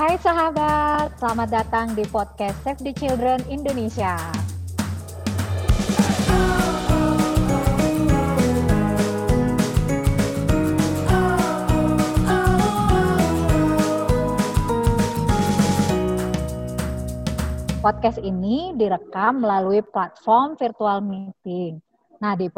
Hai 0.00 0.16
sahabat, 0.16 1.12
selamat 1.20 1.48
datang 1.52 1.92
di 1.92 2.08
podcast 2.08 2.56
Save 2.64 2.80
the 2.80 2.92
Children 2.96 3.44
Indonesia. 3.52 4.16
Podcast 17.84 18.24
ini 18.24 18.72
direkam 18.80 19.44
melalui 19.44 19.84
platform 19.84 20.56
virtual 20.56 21.04
meeting. 21.04 21.76
Nah, 22.24 22.40
di, 22.40 22.48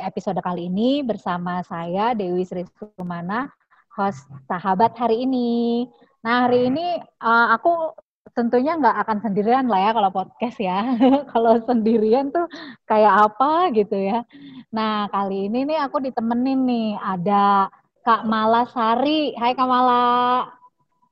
episode 0.00 0.40
kali 0.40 0.72
ini 0.72 1.04
bersama 1.04 1.60
saya 1.60 2.16
Dewi 2.16 2.40
Sri 2.48 2.64
Sumana, 2.96 3.52
host 3.92 4.24
sahabat 4.48 4.96
hari 4.96 5.28
ini. 5.28 5.84
Nah, 6.20 6.44
hari 6.44 6.68
ini 6.68 7.00
uh, 7.24 7.46
aku 7.56 7.96
tentunya 8.36 8.76
nggak 8.76 8.96
akan 9.02 9.18
sendirian 9.24 9.66
lah 9.66 9.80
ya 9.80 9.90
kalau 9.96 10.10
podcast 10.12 10.58
ya. 10.60 10.78
kalau 11.32 11.56
sendirian 11.64 12.28
tuh 12.28 12.44
kayak 12.84 13.32
apa 13.32 13.72
gitu 13.72 13.96
ya. 13.96 14.28
Nah, 14.68 15.08
kali 15.08 15.48
ini 15.48 15.64
nih 15.64 15.80
aku 15.80 16.04
ditemenin 16.04 16.60
nih 16.68 16.88
ada 17.00 17.72
Kak 18.04 18.28
Mala 18.28 18.68
Sari. 18.68 19.32
Hai 19.40 19.56
Kak 19.56 19.64
Mala. 19.64 20.44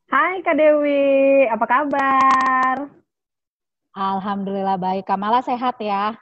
Hai 0.08 0.40
Kak 0.44 0.56
Dewi, 0.56 1.44
apa 1.48 1.64
kabar? 1.64 2.76
Alhamdulillah 3.92 4.76
baik. 4.76 5.08
Kamala 5.08 5.40
sehat 5.40 5.76
ya? 5.80 6.16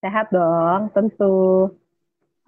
Sehat 0.00 0.32
dong, 0.32 0.88
tentu. 0.92 1.68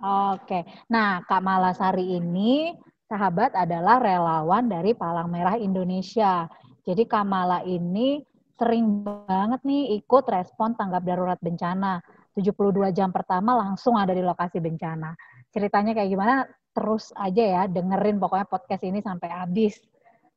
Oke. 0.00 0.64
Nah, 0.88 1.20
Kak 1.28 1.44
Malasari 1.44 2.16
ini 2.16 2.72
sahabat 3.12 3.52
adalah 3.52 4.00
relawan 4.00 4.72
dari 4.72 4.96
Palang 4.96 5.28
Merah 5.28 5.60
Indonesia. 5.60 6.48
Jadi 6.88 7.04
Kamala 7.04 7.60
ini 7.68 8.24
sering 8.56 9.04
banget 9.04 9.60
nih 9.68 10.00
ikut 10.00 10.24
respon 10.32 10.72
tanggap 10.72 11.04
darurat 11.04 11.36
bencana. 11.44 12.00
72 12.32 12.88
jam 12.96 13.12
pertama 13.12 13.52
langsung 13.60 14.00
ada 14.00 14.16
di 14.16 14.24
lokasi 14.24 14.56
bencana. 14.64 15.12
Ceritanya 15.52 15.92
kayak 15.92 16.08
gimana? 16.08 16.48
Terus 16.72 17.12
aja 17.12 17.44
ya, 17.44 17.62
dengerin 17.68 18.16
pokoknya 18.16 18.48
podcast 18.48 18.80
ini 18.88 19.04
sampai 19.04 19.28
habis. 19.28 19.76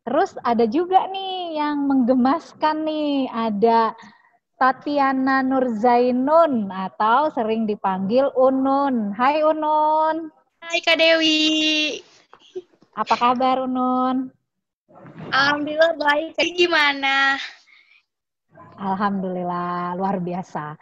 Terus 0.03 0.35
ada 0.43 0.67
juga 0.67 1.07
nih 1.07 1.55
yang 1.55 1.87
menggemaskan 1.87 2.83
nih, 2.83 3.31
ada 3.31 3.95
Tatiana 4.59 5.39
Nurzainun 5.39 6.67
atau 6.67 7.31
sering 7.31 7.63
dipanggil 7.63 8.27
Unun. 8.35 9.15
Hai 9.15 9.39
Unun. 9.39 10.27
Hai 10.59 10.83
Kak 10.83 10.99
Dewi. 10.99 12.14
Apa 12.95 13.15
kabar 13.19 13.67
Unun? 13.67 14.31
Alhamdulillah 15.27 15.99
baik. 15.99 16.39
Gimana? 16.55 17.35
Alhamdulillah 18.79 19.99
luar 19.99 20.23
biasa. 20.23 20.79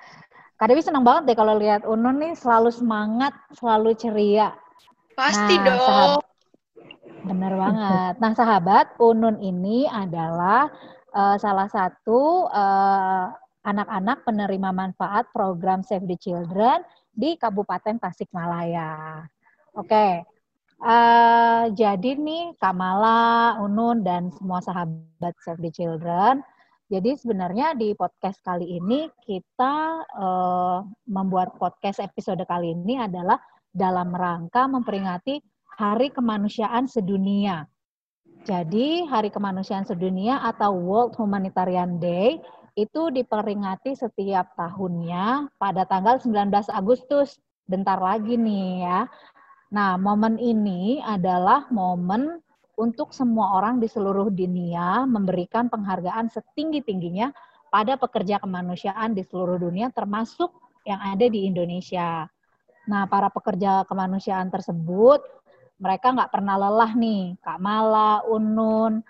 Kak 0.54 0.70
Dewi 0.70 0.86
senang 0.86 1.02
banget 1.02 1.34
deh 1.34 1.38
kalau 1.38 1.58
lihat 1.58 1.82
Unun 1.90 2.22
nih 2.22 2.38
selalu 2.38 2.70
semangat, 2.70 3.34
selalu 3.58 3.98
ceria. 3.98 4.54
Pasti 5.18 5.58
nah, 5.58 5.66
dong. 5.66 5.82
Sahabat, 5.82 6.22
bener 7.26 7.54
banget. 7.58 8.14
Nah 8.22 8.32
sahabat, 8.38 8.86
Unun 9.02 9.42
ini 9.42 9.90
adalah 9.90 10.70
uh, 11.18 11.38
salah 11.42 11.66
satu 11.66 12.46
uh, 12.46 13.34
anak-anak 13.66 14.22
penerima 14.22 14.70
manfaat 14.70 15.34
program 15.34 15.82
Save 15.82 16.06
the 16.06 16.18
Children 16.22 16.86
di 17.10 17.42
Kabupaten 17.42 17.98
Tasikmalaya. 17.98 19.26
Oke, 19.74 20.22
uh, 20.84 21.72
jadi 21.72 22.20
nih 22.20 22.60
Kamala, 22.60 23.58
Unun, 23.64 24.04
dan 24.04 24.30
semua 24.36 24.60
sahabat 24.60 25.34
Save 25.42 25.64
the 25.64 25.72
Children, 25.72 26.44
jadi 26.94 27.18
sebenarnya 27.18 27.74
di 27.74 27.98
podcast 27.98 28.38
kali 28.46 28.78
ini 28.78 29.10
kita 29.26 30.06
uh, 30.14 30.86
membuat 31.10 31.58
podcast 31.58 31.98
episode 31.98 32.44
kali 32.46 32.78
ini 32.78 33.02
adalah 33.02 33.42
dalam 33.74 34.14
rangka 34.14 34.70
memperingati 34.70 35.42
Hari 35.74 36.14
Kemanusiaan 36.14 36.86
Sedunia. 36.86 37.66
Jadi 38.46 39.10
Hari 39.10 39.34
Kemanusiaan 39.34 39.90
Sedunia 39.90 40.46
atau 40.46 40.78
World 40.78 41.18
Humanitarian 41.18 41.98
Day 41.98 42.38
itu 42.78 43.10
diperingati 43.10 43.98
setiap 43.98 44.54
tahunnya 44.54 45.50
pada 45.58 45.90
tanggal 45.90 46.22
19 46.22 46.52
Agustus. 46.70 47.42
Bentar 47.66 47.98
lagi 47.98 48.38
nih 48.38 48.86
ya. 48.86 49.10
Nah, 49.74 49.98
momen 49.98 50.38
ini 50.38 51.02
adalah 51.02 51.66
momen 51.74 52.38
untuk 52.78 53.10
semua 53.10 53.58
orang 53.58 53.82
di 53.82 53.90
seluruh 53.90 54.30
dunia 54.30 55.06
memberikan 55.10 55.70
penghargaan 55.70 56.30
setinggi-tingginya 56.30 57.34
pada 57.74 57.98
pekerja 57.98 58.38
kemanusiaan 58.38 59.18
di 59.18 59.26
seluruh 59.26 59.58
dunia 59.58 59.90
termasuk 59.90 60.54
yang 60.86 61.02
ada 61.02 61.26
di 61.26 61.50
Indonesia. 61.50 62.30
Nah, 62.86 63.10
para 63.10 63.34
pekerja 63.34 63.82
kemanusiaan 63.90 64.54
tersebut 64.54 65.26
mereka 65.82 66.14
nggak 66.14 66.30
pernah 66.30 66.56
lelah 66.56 66.92
nih, 66.94 67.34
Kak 67.42 67.58
Mala, 67.58 68.22
Unun, 68.30 69.02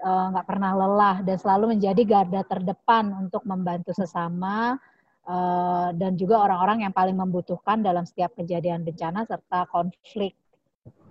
Eh, 0.00 0.26
nggak 0.32 0.48
pernah 0.48 0.72
lelah 0.72 1.20
dan 1.20 1.36
selalu 1.36 1.76
menjadi 1.76 2.02
garda 2.08 2.40
terdepan 2.48 3.12
untuk 3.20 3.44
membantu 3.44 3.92
sesama 3.92 4.80
uh, 5.30 5.88
dan 5.94 6.18
juga 6.18 6.42
orang-orang 6.42 6.82
yang 6.82 6.94
paling 6.94 7.14
membutuhkan 7.14 7.80
dalam 7.86 8.02
setiap 8.02 8.34
kejadian 8.34 8.82
bencana 8.82 9.22
serta 9.22 9.70
konflik. 9.70 10.34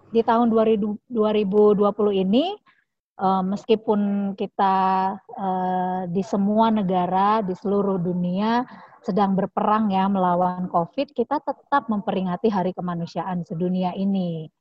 Di 0.10 0.26
tahun 0.26 0.52
2020 0.52 1.08
ini, 2.18 2.58
uh, 3.22 3.44
meskipun 3.46 4.34
kita 4.36 4.76
uh, 5.16 6.02
di 6.12 6.24
semua 6.26 6.74
negara 6.74 7.40
di 7.46 7.56
seluruh 7.56 8.02
dunia 8.02 8.68
sedang 9.00 9.40
berperang 9.40 9.96
ya 9.96 10.12
melawan 10.12 10.68
COVID, 10.68 11.16
kita 11.16 11.40
tetap 11.40 11.88
memperingati 11.88 12.52
Hari 12.52 12.76
Kemanusiaan 12.76 13.48
sedunia 13.48 13.96
ini. 13.96 14.52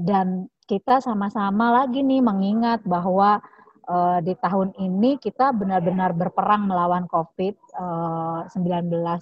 Dan 0.00 0.48
kita 0.64 1.04
sama-sama 1.04 1.68
lagi 1.84 2.00
nih 2.00 2.24
mengingat 2.24 2.80
bahwa 2.88 3.38
uh, 3.86 4.18
di 4.22 4.34
tahun 4.38 4.74
ini 4.76 5.18
kita 5.18 5.54
benar-benar 5.54 6.12
berperang 6.12 6.66
melawan 6.68 7.06
COVID-19 7.10 8.92
uh, 8.92 9.18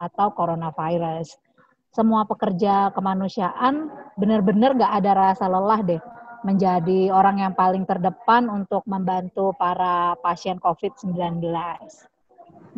atau 0.00 0.26
coronavirus. 0.34 1.38
Semua 1.90 2.22
pekerja 2.22 2.94
kemanusiaan 2.94 3.90
benar-benar 4.14 4.78
gak 4.78 4.92
ada 5.02 5.12
rasa 5.34 5.50
lelah 5.50 5.80
deh 5.82 6.02
menjadi 6.40 7.12
orang 7.12 7.42
yang 7.42 7.52
paling 7.52 7.84
terdepan 7.84 8.48
untuk 8.48 8.80
membantu 8.88 9.52
para 9.58 10.16
pasien 10.24 10.56
COVID-19. 10.56 11.44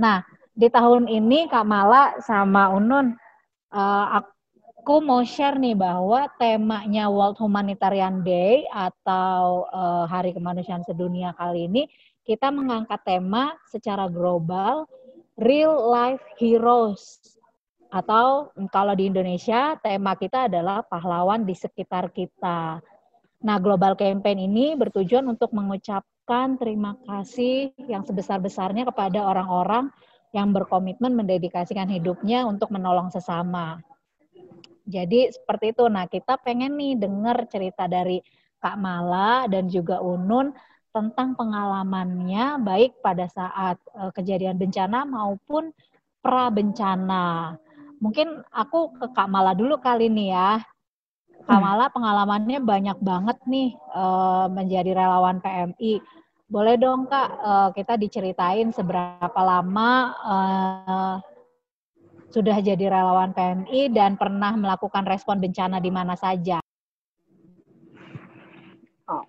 Nah, 0.01 0.25
di 0.53 0.67
tahun 0.67 1.07
ini 1.07 1.47
Kak 1.47 1.63
Mala 1.65 2.19
sama 2.25 2.75
Unun, 2.75 3.15
uh, 3.71 4.07
aku 4.19 4.31
mau 4.83 5.23
share 5.23 5.63
nih 5.63 5.79
bahwa 5.79 6.27
temanya 6.43 7.07
World 7.07 7.39
Humanitarian 7.39 8.27
Day 8.27 8.67
atau 8.67 9.71
uh, 9.71 10.11
Hari 10.11 10.35
Kemanusiaan 10.35 10.83
Sedunia 10.83 11.31
kali 11.39 11.71
ini 11.71 11.87
kita 12.27 12.51
mengangkat 12.51 12.99
tema 13.07 13.55
secara 13.71 14.11
global 14.11 14.91
Real 15.39 15.87
Life 15.87 16.23
Heroes 16.43 17.23
atau 17.95 18.51
kalau 18.75 18.97
di 18.99 19.07
Indonesia 19.07 19.79
tema 19.79 20.19
kita 20.19 20.51
adalah 20.51 20.83
pahlawan 20.83 21.47
di 21.47 21.55
sekitar 21.55 22.11
kita. 22.11 22.83
Nah, 23.43 23.57
Global 23.59 23.95
Campaign 23.99 24.49
ini 24.49 24.73
bertujuan 24.79 25.27
untuk 25.29 25.53
mengucapkan 25.53 26.57
terima 26.57 26.97
kasih 27.05 27.75
yang 27.91 28.07
sebesar-besarnya 28.07 28.89
kepada 28.89 29.29
orang-orang 29.29 29.93
yang 30.33 30.51
berkomitmen 30.57 31.13
mendedikasikan 31.13 31.91
hidupnya 31.91 32.49
untuk 32.49 32.73
menolong 32.73 33.13
sesama. 33.13 33.83
Jadi 34.87 35.31
seperti 35.31 35.75
itu. 35.75 35.85
Nah, 35.87 36.07
kita 36.11 36.39
pengen 36.43 36.75
nih 36.75 36.99
dengar 36.99 37.47
cerita 37.47 37.87
dari 37.87 38.19
Kak 38.63 38.79
Mala 38.79 39.47
dan 39.51 39.67
juga 39.67 39.99
Unun 39.99 40.55
tentang 40.93 41.35
pengalamannya 41.35 42.61
baik 42.61 43.01
pada 43.01 43.27
saat 43.27 43.81
uh, 43.97 44.13
kejadian 44.13 44.61
bencana 44.61 45.09
maupun 45.09 45.73
pra 46.21 46.53
bencana. 46.53 47.57
Mungkin 47.99 48.45
aku 48.53 48.99
ke 49.01 49.07
Kak 49.11 49.27
Mala 49.31 49.57
dulu 49.57 49.81
kali 49.81 50.07
ini 50.13 50.31
ya. 50.31 50.61
Kak 51.43 51.59
hmm. 51.59 51.65
Mala 51.65 51.91
pengalamannya 51.91 52.63
banyak 52.63 52.99
banget 53.03 53.39
nih 53.51 53.75
uh, 53.91 54.47
menjadi 54.47 54.95
relawan 54.95 55.43
PMI. 55.43 55.99
Boleh 56.47 56.77
dong 56.79 57.09
Kak 57.11 57.29
uh, 57.41 57.69
kita 57.75 57.99
diceritain 57.99 58.71
seberapa 58.71 59.41
lama 59.43 59.91
uh, 60.23 61.15
sudah 62.33 62.57
jadi 62.65 62.89
relawan 62.89 63.37
PMI 63.37 63.93
dan 63.93 64.17
pernah 64.17 64.57
melakukan 64.57 65.05
respon 65.05 65.37
bencana 65.37 65.79
di 65.79 65.93
mana 65.93 66.17
saja. 66.17 66.65
Oh. 69.07 69.21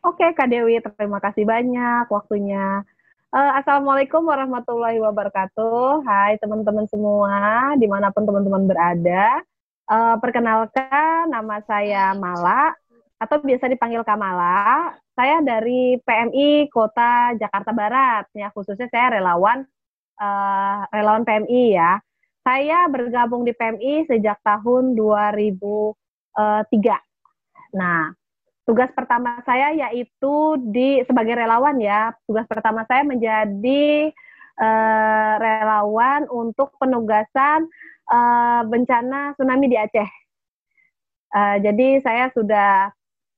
Oke, 0.00 0.24
okay, 0.24 0.30
Kak 0.32 0.48
Dewi, 0.50 0.80
terima 0.82 1.22
kasih 1.22 1.44
banyak 1.46 2.10
waktunya. 2.10 2.82
Uh, 3.30 3.52
Assalamualaikum 3.62 4.26
warahmatullahi 4.26 4.98
wabarakatuh. 4.98 6.02
Hai 6.02 6.34
teman-teman 6.42 6.88
semua, 6.90 7.70
di 7.78 7.86
mana 7.86 8.10
pun 8.10 8.26
teman-teman 8.26 8.66
berada. 8.66 9.44
Uh, 9.86 10.18
perkenalkan, 10.18 11.30
nama 11.30 11.62
saya 11.62 12.16
Mala. 12.18 12.74
atau 13.20 13.36
biasa 13.44 13.68
dipanggil 13.68 14.00
Kamala. 14.00 14.96
Saya 15.12 15.44
dari 15.44 16.00
PMI 16.00 16.72
Kota 16.72 17.36
Jakarta 17.36 17.68
Barat, 17.76 18.24
ya 18.32 18.48
khususnya 18.48 18.88
saya 18.88 19.20
relawan 19.20 19.68
uh, 20.16 20.88
relawan 20.88 21.28
PMI 21.28 21.76
ya. 21.76 22.00
Saya 22.40 22.88
bergabung 22.88 23.44
di 23.44 23.52
PMI 23.52 24.08
sejak 24.08 24.40
tahun 24.40 24.96
2003. 24.96 25.92
Nah, 27.76 28.16
tugas 28.64 28.88
pertama 28.96 29.42
saya 29.44 29.74
yaitu 29.76 30.56
di 30.72 31.04
sebagai 31.04 31.36
relawan 31.36 31.76
ya. 31.82 32.16
Tugas 32.24 32.48
pertama 32.48 32.86
saya 32.88 33.04
menjadi 33.04 34.14
uh, 34.56 35.32
relawan 35.36 36.24
untuk 36.32 36.72
penugasan 36.80 37.68
uh, 38.08 38.62
bencana 38.64 39.36
tsunami 39.36 39.66
di 39.68 39.76
Aceh. 39.76 40.10
Uh, 41.30 41.56
jadi 41.62 42.02
saya 42.02 42.32
sudah 42.34 42.90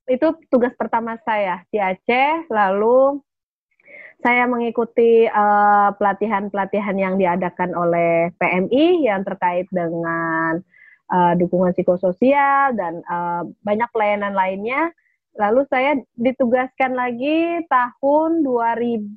itu 0.06 0.34
tugas 0.46 0.74
pertama 0.78 1.18
saya 1.26 1.66
di 1.74 1.82
Aceh. 1.82 2.46
Lalu 2.52 3.18
saya 4.22 4.46
mengikuti 4.46 5.26
eh, 5.26 5.88
pelatihan-pelatihan 5.98 6.96
yang 6.96 7.14
diadakan 7.18 7.74
oleh 7.74 8.30
PMI 8.38 9.04
yang 9.06 9.26
terkait 9.26 9.66
dengan 9.68 10.62
uh, 11.12 11.32
dukungan 11.36 11.76
psikososial 11.76 12.72
dan 12.74 13.04
uh, 13.06 13.44
banyak 13.62 13.88
pelayanan 13.92 14.32
lainnya. 14.32 14.90
Lalu 15.36 15.64
saya 15.68 15.96
ditugaskan 16.16 16.92
lagi 16.92 17.64
tahun 17.68 18.44
2000 18.44 19.16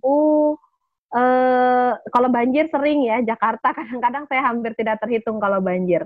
uh, 1.12 1.92
kalau 2.12 2.30
banjir 2.32 2.72
sering 2.72 3.04
ya 3.04 3.20
Jakarta 3.24 3.72
kadang-kadang 3.78 4.24
saya 4.32 4.42
hampir 4.48 4.72
tidak 4.76 5.00
terhitung 5.04 5.40
kalau 5.40 5.60
banjir. 5.64 6.04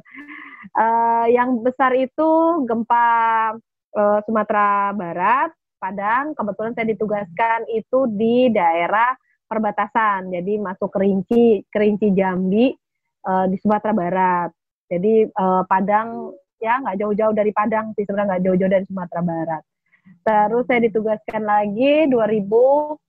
Uh, 0.77 1.25
yang 1.29 1.61
besar 1.65 1.93
itu 1.97 2.29
gempa 2.65 3.07
uh, 3.97 4.19
Sumatera 4.25 4.93
Barat, 4.93 5.49
Padang. 5.79 6.35
Kebetulan 6.35 6.75
saya 6.75 6.87
ditugaskan 6.91 7.65
itu 7.71 8.05
di 8.11 8.51
daerah 8.51 9.15
perbatasan, 9.49 10.29
jadi 10.29 10.61
masuk 10.61 10.93
Kerinci, 10.93 11.65
Kerinci 11.73 12.13
Jambi 12.13 12.69
uh, 13.25 13.49
di 13.49 13.57
Sumatera 13.57 13.95
Barat. 13.97 14.53
Jadi 14.85 15.25
uh, 15.25 15.65
Padang 15.65 16.35
ya 16.61 16.77
nggak 16.83 16.99
jauh-jauh 17.01 17.33
dari 17.33 17.49
Padang 17.55 17.95
sih 17.97 18.05
sebenarnya 18.05 18.37
nggak 18.37 18.43
jauh-jauh 18.45 18.71
dari 18.71 18.85
Sumatera 18.85 19.21
Barat. 19.25 19.63
Terus 20.21 20.63
saya 20.69 20.79
ditugaskan 20.85 21.41
lagi 21.47 22.05
2010 22.11 22.99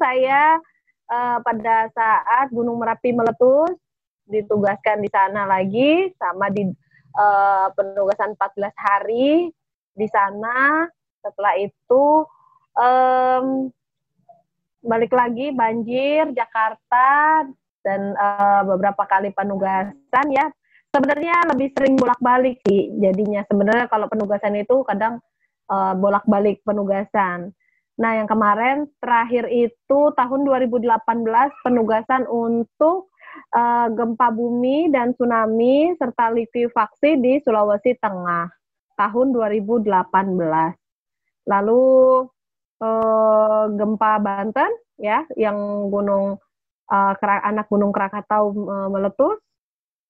saya 0.00 0.58
uh, 1.10 1.38
pada 1.42 1.76
saat 1.94 2.46
Gunung 2.50 2.80
Merapi 2.80 3.14
meletus 3.14 3.76
ditugaskan 4.30 5.02
di 5.02 5.10
sana 5.10 5.42
lagi 5.46 6.10
sama 6.14 6.50
di 6.54 6.66
uh, 7.18 7.66
penugasan 7.74 8.38
14 8.38 8.70
hari 8.78 9.50
di 9.94 10.06
sana. 10.06 10.86
Setelah 11.20 11.54
itu 11.60 12.04
um, 12.76 13.68
balik 14.80 15.12
lagi 15.12 15.52
banjir 15.52 16.32
Jakarta 16.32 17.44
dan 17.84 18.16
uh, 18.16 18.62
beberapa 18.64 19.04
kali 19.04 19.32
penugasan 19.32 20.26
ya. 20.32 20.48
Sebenarnya 20.90 21.46
lebih 21.54 21.70
sering 21.76 21.94
bolak-balik 21.94 22.58
sih. 22.66 22.90
Jadinya 22.98 23.46
sebenarnya 23.46 23.86
kalau 23.86 24.10
penugasan 24.10 24.58
itu 24.58 24.82
kadang 24.82 25.22
uh, 25.70 25.94
bolak-balik 25.94 26.60
penugasan. 26.66 27.54
Nah, 28.00 28.16
yang 28.16 28.26
kemarin 28.26 28.88
terakhir 28.98 29.46
itu 29.52 30.00
tahun 30.16 30.40
2018 30.48 30.88
penugasan 31.62 32.24
untuk 32.26 33.12
uh, 33.54 33.86
gempa 33.92 34.32
bumi 34.32 34.88
dan 34.88 35.12
tsunami 35.14 35.94
serta 36.00 36.32
likuifaksi 36.32 37.20
di 37.20 37.38
Sulawesi 37.44 37.94
Tengah 38.00 38.48
tahun 38.96 39.36
2018. 39.36 39.84
Lalu 41.50 41.82
uh, 42.78 43.64
gempa 43.74 44.22
Banten 44.22 44.70
ya 45.00 45.26
yang 45.34 45.90
gunung 45.90 46.38
uh, 46.86 47.12
anak 47.42 47.66
gunung 47.66 47.90
Krakatau 47.90 48.54
uh, 48.54 48.88
meletus 48.92 49.42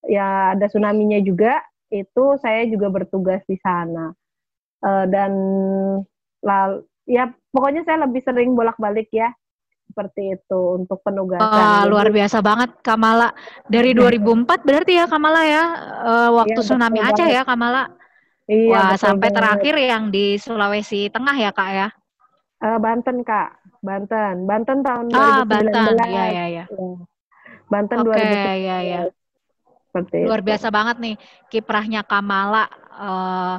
ya 0.04 0.56
ada 0.56 0.66
tsunami-nya 0.69 1.20
juga 1.20 1.60
itu 1.92 2.38
saya 2.40 2.64
juga 2.70 2.88
bertugas 2.88 3.44
di 3.44 3.58
sana 3.60 4.14
uh, 4.84 5.04
dan 5.10 5.32
lalu 6.40 6.87
ya 7.04 7.28
pokoknya 7.52 7.82
saya 7.84 8.06
lebih 8.08 8.22
sering 8.25 8.54
bolak-balik 8.56 9.10
ya 9.12 9.34
seperti 9.90 10.38
itu 10.38 10.60
untuk 10.78 11.02
penugasan. 11.02 11.42
Wah, 11.42 11.82
luar 11.90 12.14
biasa 12.14 12.38
banget 12.38 12.78
Kamala. 12.78 13.34
Dari 13.66 13.90
2004 13.90 14.62
berarti 14.62 15.02
ya 15.02 15.10
Kamala 15.10 15.42
ya, 15.42 15.64
uh, 16.06 16.31
waktu 16.38 16.62
ya, 16.62 16.64
tsunami 16.64 17.02
Aceh 17.02 17.26
banget. 17.26 17.34
ya 17.34 17.42
Kamala. 17.42 17.82
Iya, 18.50 18.75
Wah, 18.75 18.99
sampai 18.99 19.31
banget. 19.31 19.38
terakhir 19.38 19.75
yang 19.79 20.11
di 20.11 20.35
Sulawesi 20.35 21.06
Tengah 21.06 21.38
ya 21.38 21.55
Kak 21.55 21.70
ya? 21.70 21.88
Uh, 22.58 22.79
Banten 22.82 23.23
Kak, 23.23 23.62
Banten. 23.79 24.43
Banten 24.43 24.82
tahun 24.82 25.06
ah, 25.14 25.47
2019. 25.47 25.47
Banten, 25.47 25.94
iya 26.11 26.25
iya 26.26 26.44
iya. 26.50 26.64
Banten 27.70 27.99
Oke, 28.02 28.19
okay, 28.19 28.55
iya 28.67 28.76
iya. 28.82 29.00
Seperti 29.87 30.26
Luar 30.26 30.43
itu. 30.43 30.49
biasa 30.50 30.67
banget 30.75 30.97
nih 30.99 31.14
kiprahnya 31.47 32.02
Kamala 32.02 32.67
uh, 32.99 33.56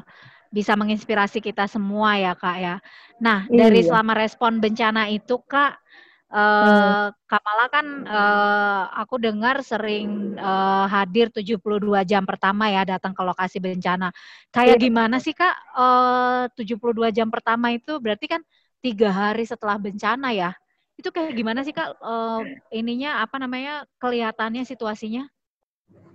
bisa 0.51 0.75
menginspirasi 0.75 1.39
kita 1.39 1.71
semua 1.71 2.19
ya 2.19 2.35
Kak 2.35 2.57
ya. 2.59 2.75
Nah, 3.23 3.47
iya. 3.47 3.71
dari 3.71 3.87
selama 3.87 4.11
respon 4.11 4.59
bencana 4.59 5.07
itu 5.07 5.39
Kak, 5.47 5.79
Uh, 6.31 7.11
Kamala 7.27 7.67
kan 7.67 8.07
uh, 8.07 8.87
aku 9.03 9.19
dengar 9.19 9.59
sering 9.67 10.39
uh, 10.39 10.87
hadir 10.87 11.27
72 11.27 11.59
jam 12.07 12.23
pertama 12.23 12.71
ya 12.71 12.87
datang 12.87 13.11
ke 13.11 13.19
lokasi 13.19 13.59
bencana. 13.59 14.15
Kayak 14.47 14.79
yeah. 14.79 14.83
gimana 14.87 15.19
sih 15.19 15.35
Kak 15.35 15.55
uh, 15.75 16.47
72 16.55 17.11
jam 17.11 17.27
pertama 17.27 17.75
itu 17.75 17.99
berarti 17.99 18.31
kan 18.31 18.39
tiga 18.79 19.11
hari 19.11 19.43
setelah 19.43 19.75
bencana 19.75 20.31
ya? 20.31 20.55
Itu 20.95 21.11
kayak 21.11 21.35
gimana 21.35 21.67
sih 21.67 21.75
Kak 21.75 21.99
uh, 21.99 22.47
ininya 22.71 23.19
apa 23.19 23.35
namanya 23.35 23.83
kelihatannya 23.99 24.63
situasinya? 24.63 25.27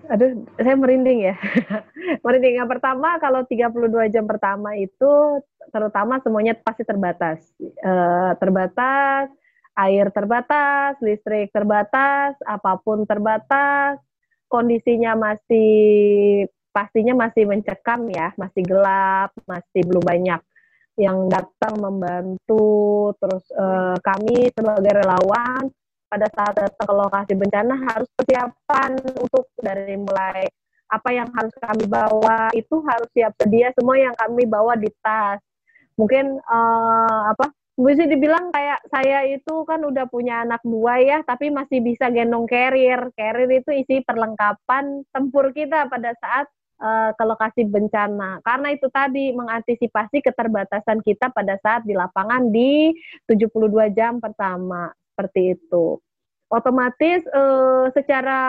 Aduh, 0.09 0.49
saya 0.57 0.81
merinding 0.81 1.29
ya. 1.29 1.37
merinding. 2.25 2.57
Yang 2.63 2.79
pertama, 2.79 3.21
kalau 3.21 3.45
32 3.45 4.09
jam 4.09 4.25
pertama 4.25 4.79
itu, 4.79 5.43
terutama 5.75 6.23
semuanya 6.23 6.55
pasti 6.55 6.87
terbatas. 6.87 7.43
Uh, 7.83 8.33
terbatas, 8.39 9.29
air 9.77 10.09
terbatas, 10.09 10.97
listrik 11.05 11.53
terbatas, 11.53 12.33
apa 12.49 12.81
pun 12.81 13.05
terbatas, 13.05 14.01
kondisinya 14.49 15.13
masih 15.15 16.49
pastinya 16.73 17.17
masih 17.17 17.49
mencekam 17.49 18.09
ya, 18.13 18.33
masih 18.37 18.61
gelap, 18.65 19.33
masih 19.49 19.81
belum 19.85 20.05
banyak 20.05 20.41
yang 20.97 21.29
datang 21.29 21.77
membantu. 21.81 23.13
Terus 23.21 23.45
eh, 23.53 23.97
kami 24.01 24.53
sebagai 24.53 24.93
relawan 25.05 25.73
pada 26.09 26.29
saat 26.33 26.55
datang 26.57 26.87
ke 26.89 26.95
lokasi 26.97 27.33
bencana 27.37 27.75
harus 27.93 28.09
persiapan 28.17 28.91
untuk 29.21 29.49
dari 29.57 29.97
mulai 29.97 30.45
apa 30.87 31.11
yang 31.11 31.27
harus 31.35 31.51
kami 31.59 31.85
bawa 31.91 32.55
itu 32.55 32.79
harus 32.87 33.11
siap 33.11 33.35
sedia 33.43 33.75
semua 33.75 33.99
yang 33.99 34.15
kami 34.17 34.45
bawa 34.45 34.77
di 34.77 34.89
tas. 35.01 35.41
Mungkin 35.97 36.37
eh, 36.37 37.21
apa 37.33 37.56
bisa 37.77 38.09
dibilang 38.09 38.49
kayak 38.57 38.81
saya 38.89 39.29
itu 39.29 39.69
kan 39.69 39.85
udah 39.85 40.09
punya 40.09 40.49
anak 40.49 40.65
dua 40.65 40.97
ya, 40.97 41.21
tapi 41.29 41.53
masih 41.53 41.85
bisa 41.85 42.09
gendong 42.09 42.49
carrier. 42.49 43.13
Carrier 43.13 43.61
itu 43.61 43.71
isi 43.77 44.01
perlengkapan 44.01 45.05
tempur 45.13 45.53
kita 45.53 45.85
pada 45.93 46.17
saat 46.17 46.49
uh, 46.81 47.13
ke 47.13 47.25
lokasi 47.29 47.69
bencana. 47.69 48.41
Karena 48.41 48.73
itu 48.73 48.89
tadi 48.89 49.29
mengantisipasi 49.37 50.25
keterbatasan 50.25 51.05
kita 51.05 51.29
pada 51.33 51.61
saat 51.61 51.85
di 51.85 51.93
lapangan 51.93 52.49
di 52.49 52.97
72 53.29 53.93
jam 53.93 54.25
pertama 54.25 54.89
seperti 55.13 55.61
itu. 55.61 56.01
Otomatis 56.49 57.29
uh, 57.29 57.93
secara 57.93 58.41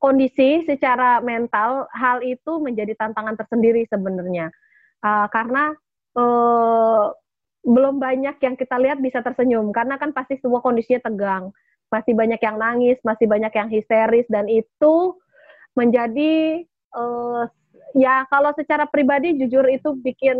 kondisi, 0.00 0.64
secara 0.64 1.20
mental 1.20 1.84
hal 1.92 2.24
itu 2.24 2.58
menjadi 2.64 2.96
tantangan 2.96 3.36
tersendiri 3.36 3.84
sebenarnya. 3.92 4.48
Uh, 5.02 5.26
karena 5.28 5.74
uh, 6.14 7.10
belum 7.62 8.02
banyak 8.02 8.36
yang 8.42 8.54
kita 8.58 8.76
lihat 8.78 8.98
bisa 8.98 9.22
tersenyum. 9.22 9.70
Karena 9.70 9.96
kan 9.96 10.10
pasti 10.10 10.38
semua 10.42 10.60
kondisinya 10.60 11.06
tegang. 11.06 11.54
Masih 11.88 12.12
banyak 12.16 12.40
yang 12.42 12.56
nangis 12.58 12.98
masih 13.06 13.26
banyak 13.30 13.52
yang 13.54 13.68
histeris. 13.70 14.26
Dan 14.26 14.50
itu 14.50 15.16
menjadi 15.78 16.62
uh, 16.92 17.46
ya 17.96 18.26
kalau 18.28 18.50
secara 18.58 18.84
pribadi 18.90 19.38
jujur 19.38 19.64
itu 19.70 19.94
bikin 20.02 20.36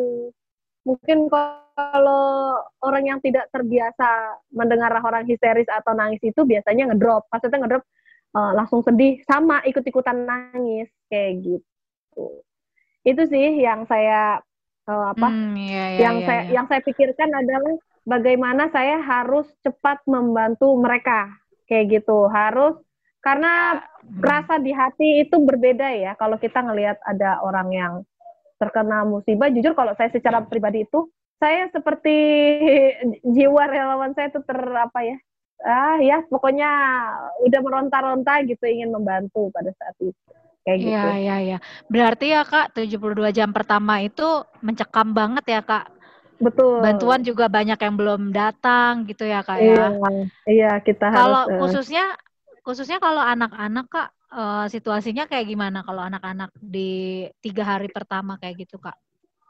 mungkin 0.83 1.31
kalau 1.31 2.59
orang 2.83 3.05
yang 3.07 3.19
tidak 3.23 3.47
terbiasa 3.55 4.43
mendengar 4.51 4.93
orang 4.99 5.23
histeris 5.25 5.71
atau 5.71 5.95
nangis 5.95 6.21
itu 6.21 6.43
biasanya 6.43 6.91
ngedrop. 6.93 7.31
Maksudnya 7.31 7.59
ngedrop 7.63 7.85
uh, 8.35 8.53
langsung 8.59 8.83
sedih. 8.83 9.23
Sama 9.25 9.63
ikut-ikutan 9.63 10.27
nangis 10.27 10.91
kayak 11.07 11.39
gitu. 11.47 12.43
Itu 13.07 13.23
sih 13.31 13.63
yang 13.63 13.87
saya 13.87 14.43
uh, 14.89 15.13
apa? 15.15 15.29
Hmm, 15.29 15.55
iya, 15.55 15.85
iya, 15.95 16.01
yang 16.09 16.17
iya, 16.23 16.27
saya 16.27 16.43
iya. 16.43 16.51
yang 16.59 16.67
saya 16.67 16.81
pikirkan 16.83 17.31
adalah 17.31 17.75
bagaimana 18.03 18.71
saya 18.73 18.99
harus 19.03 19.47
cepat 19.63 20.03
membantu 20.09 20.73
mereka 20.79 21.31
kayak 21.71 22.03
gitu. 22.03 22.27
Harus 22.31 22.79
karena 23.23 23.79
hmm. 23.79 24.19
rasa 24.19 24.59
di 24.59 24.75
hati 24.75 25.23
itu 25.23 25.37
berbeda 25.39 25.95
ya 25.95 26.13
kalau 26.19 26.39
kita 26.39 26.59
ngelihat 26.59 26.99
ada 27.07 27.39
orang 27.47 27.69
yang 27.71 27.93
terkena 28.59 29.03
musibah, 29.03 29.51
jujur 29.51 29.75
kalau 29.75 29.95
saya 29.99 30.11
secara 30.15 30.43
pribadi 30.47 30.87
itu 30.87 31.11
saya 31.43 31.67
seperti 31.75 32.17
jiwa 33.35 33.67
relawan 33.67 34.15
saya 34.15 34.31
itu 34.31 34.39
ter 34.47 34.59
apa 34.63 35.03
ya 35.03 35.19
ah 35.63 35.99
ya 36.03 36.19
pokoknya 36.27 36.71
udah 37.47 37.61
meronta-ronta 37.63 38.43
gitu 38.47 38.67
ingin 38.67 38.91
membantu 38.91 39.47
pada 39.55 39.71
saat 39.79 39.95
itu 40.03 40.31
kayak 40.63 40.79
Iya, 40.79 40.87
gitu. 40.87 41.09
iya, 41.19 41.37
iya. 41.43 41.59
Berarti 41.91 42.27
ya 42.33 42.43
Kak, 42.47 42.75
72 42.75 43.31
jam 43.35 43.51
pertama 43.51 43.99
itu 44.03 44.27
mencekam 44.63 45.11
banget 45.13 45.45
ya 45.47 45.61
Kak. 45.63 45.87
Betul. 46.43 46.83
Bantuan 46.83 47.23
juga 47.23 47.47
banyak 47.47 47.79
yang 47.79 47.95
belum 47.95 48.23
datang 48.35 49.07
gitu 49.07 49.23
ya 49.23 49.47
Kak 49.47 49.59
Iya, 49.63 49.95
ya. 49.95 50.11
iya 50.47 50.73
kita 50.83 51.07
Kalau 51.11 51.47
harus 51.47 51.55
eh, 51.55 51.59
khususnya 51.63 52.05
khususnya 52.67 52.99
kalau 52.99 53.23
anak-anak 53.23 53.87
Kak, 53.87 54.09
eh, 54.35 54.67
situasinya 54.71 55.31
kayak 55.31 55.47
gimana 55.47 55.87
kalau 55.87 56.03
anak-anak 56.03 56.51
di 56.59 57.27
tiga 57.39 57.63
hari 57.79 57.87
pertama 57.91 58.39
kayak 58.43 58.67
gitu 58.67 58.83
Kak? 58.83 58.99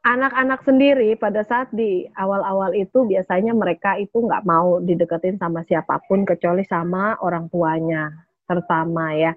anak-anak 0.03 0.67
sendiri 0.67 1.15
pada 1.15 1.47
saat 1.47 1.71
di 1.71 2.11
awal-awal 2.19 2.75
itu 2.75 3.07
biasanya 3.07 3.55
mereka 3.55 3.95
itu 4.03 4.19
nggak 4.19 4.43
mau 4.43 4.83
dideketin 4.83 5.39
sama 5.39 5.63
siapa 5.63 6.03
pun 6.11 6.27
kecuali 6.27 6.67
sama 6.67 7.15
orang 7.23 7.47
tuanya 7.47 8.11
terutama 8.51 9.15
ya 9.15 9.31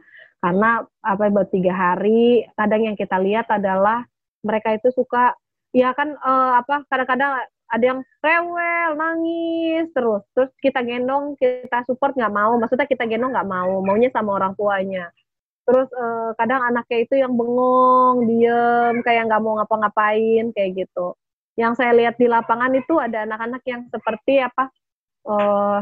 karena 0.45 0.85
apa 1.01 1.33
buat 1.33 1.49
tiga 1.49 1.73
hari 1.73 2.45
kadang 2.53 2.85
yang 2.85 2.93
kita 2.93 3.17
lihat 3.17 3.49
adalah 3.49 4.05
mereka 4.45 4.77
itu 4.77 4.93
suka 4.93 5.33
ya 5.73 5.89
kan 5.97 6.13
eh, 6.13 6.53
apa 6.61 6.85
kadang-kadang 6.85 7.41
ada 7.65 7.81
yang 7.81 7.99
rewel 8.21 8.89
nangis 8.93 9.89
terus. 9.97 10.21
Terus 10.37 10.51
kita 10.61 10.85
gendong 10.85 11.33
kita 11.41 11.81
support 11.89 12.13
nggak 12.13 12.29
mau. 12.29 12.53
Maksudnya 12.61 12.85
kita 12.85 13.09
gendong 13.09 13.33
nggak 13.33 13.49
mau 13.49 13.81
maunya 13.81 14.13
sama 14.13 14.37
orang 14.37 14.53
tuanya. 14.53 15.09
Terus 15.65 15.89
eh, 15.89 16.29
kadang 16.37 16.61
anaknya 16.61 16.97
itu 17.09 17.15
yang 17.17 17.33
bengong 17.33 18.29
diem 18.29 18.95
kayak 19.01 19.25
nggak 19.25 19.41
mau 19.41 19.57
ngapa-ngapain 19.57 20.53
kayak 20.53 20.85
gitu. 20.85 21.17
Yang 21.57 21.73
saya 21.81 21.91
lihat 21.97 22.15
di 22.21 22.27
lapangan 22.29 22.69
itu 22.77 23.01
ada 23.01 23.25
anak-anak 23.25 23.65
yang 23.65 23.81
seperti 23.89 24.45
apa 24.45 24.69
eh 25.25 25.79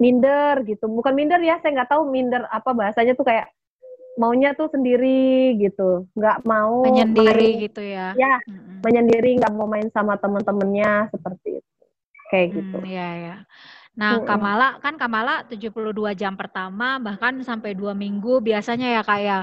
minder 0.00 0.64
gitu. 0.64 0.88
Bukan 0.88 1.12
minder 1.12 1.42
ya 1.42 1.60
saya 1.60 1.76
nggak 1.76 1.90
tahu 1.92 2.08
minder 2.08 2.48
apa 2.48 2.70
bahasanya 2.72 3.12
tuh 3.18 3.26
kayak 3.28 3.52
maunya 4.18 4.50
tuh 4.58 4.68
sendiri 4.74 5.54
gitu 5.62 6.10
nggak 6.18 6.42
mau 6.42 6.82
Menyendiri 6.84 7.46
main- 7.54 7.62
gitu 7.70 7.80
ya. 7.80 8.12
ya 8.18 8.32
Mm-mm. 8.44 8.82
menyendiri 8.82 9.38
nggak 9.38 9.52
mau 9.54 9.70
main 9.70 9.88
sama 9.94 10.18
temen-temennya 10.18 11.08
seperti 11.14 11.62
itu 11.62 11.70
kayak 12.28 12.46
gitu 12.60 12.76
Hmm, 12.78 12.90
iya 12.90 13.08
ya. 13.16 13.36
Nah, 13.98 14.12
Mm-mm. 14.20 14.26
Kamala 14.28 14.68
kan 14.78 14.94
Kamala 14.94 15.42
72 15.46 16.14
jam 16.14 16.34
pertama 16.38 16.98
bahkan 16.98 17.34
sampai 17.42 17.74
dua 17.74 17.94
minggu 17.94 18.38
biasanya 18.38 19.00
ya 19.00 19.02
kayak 19.02 19.42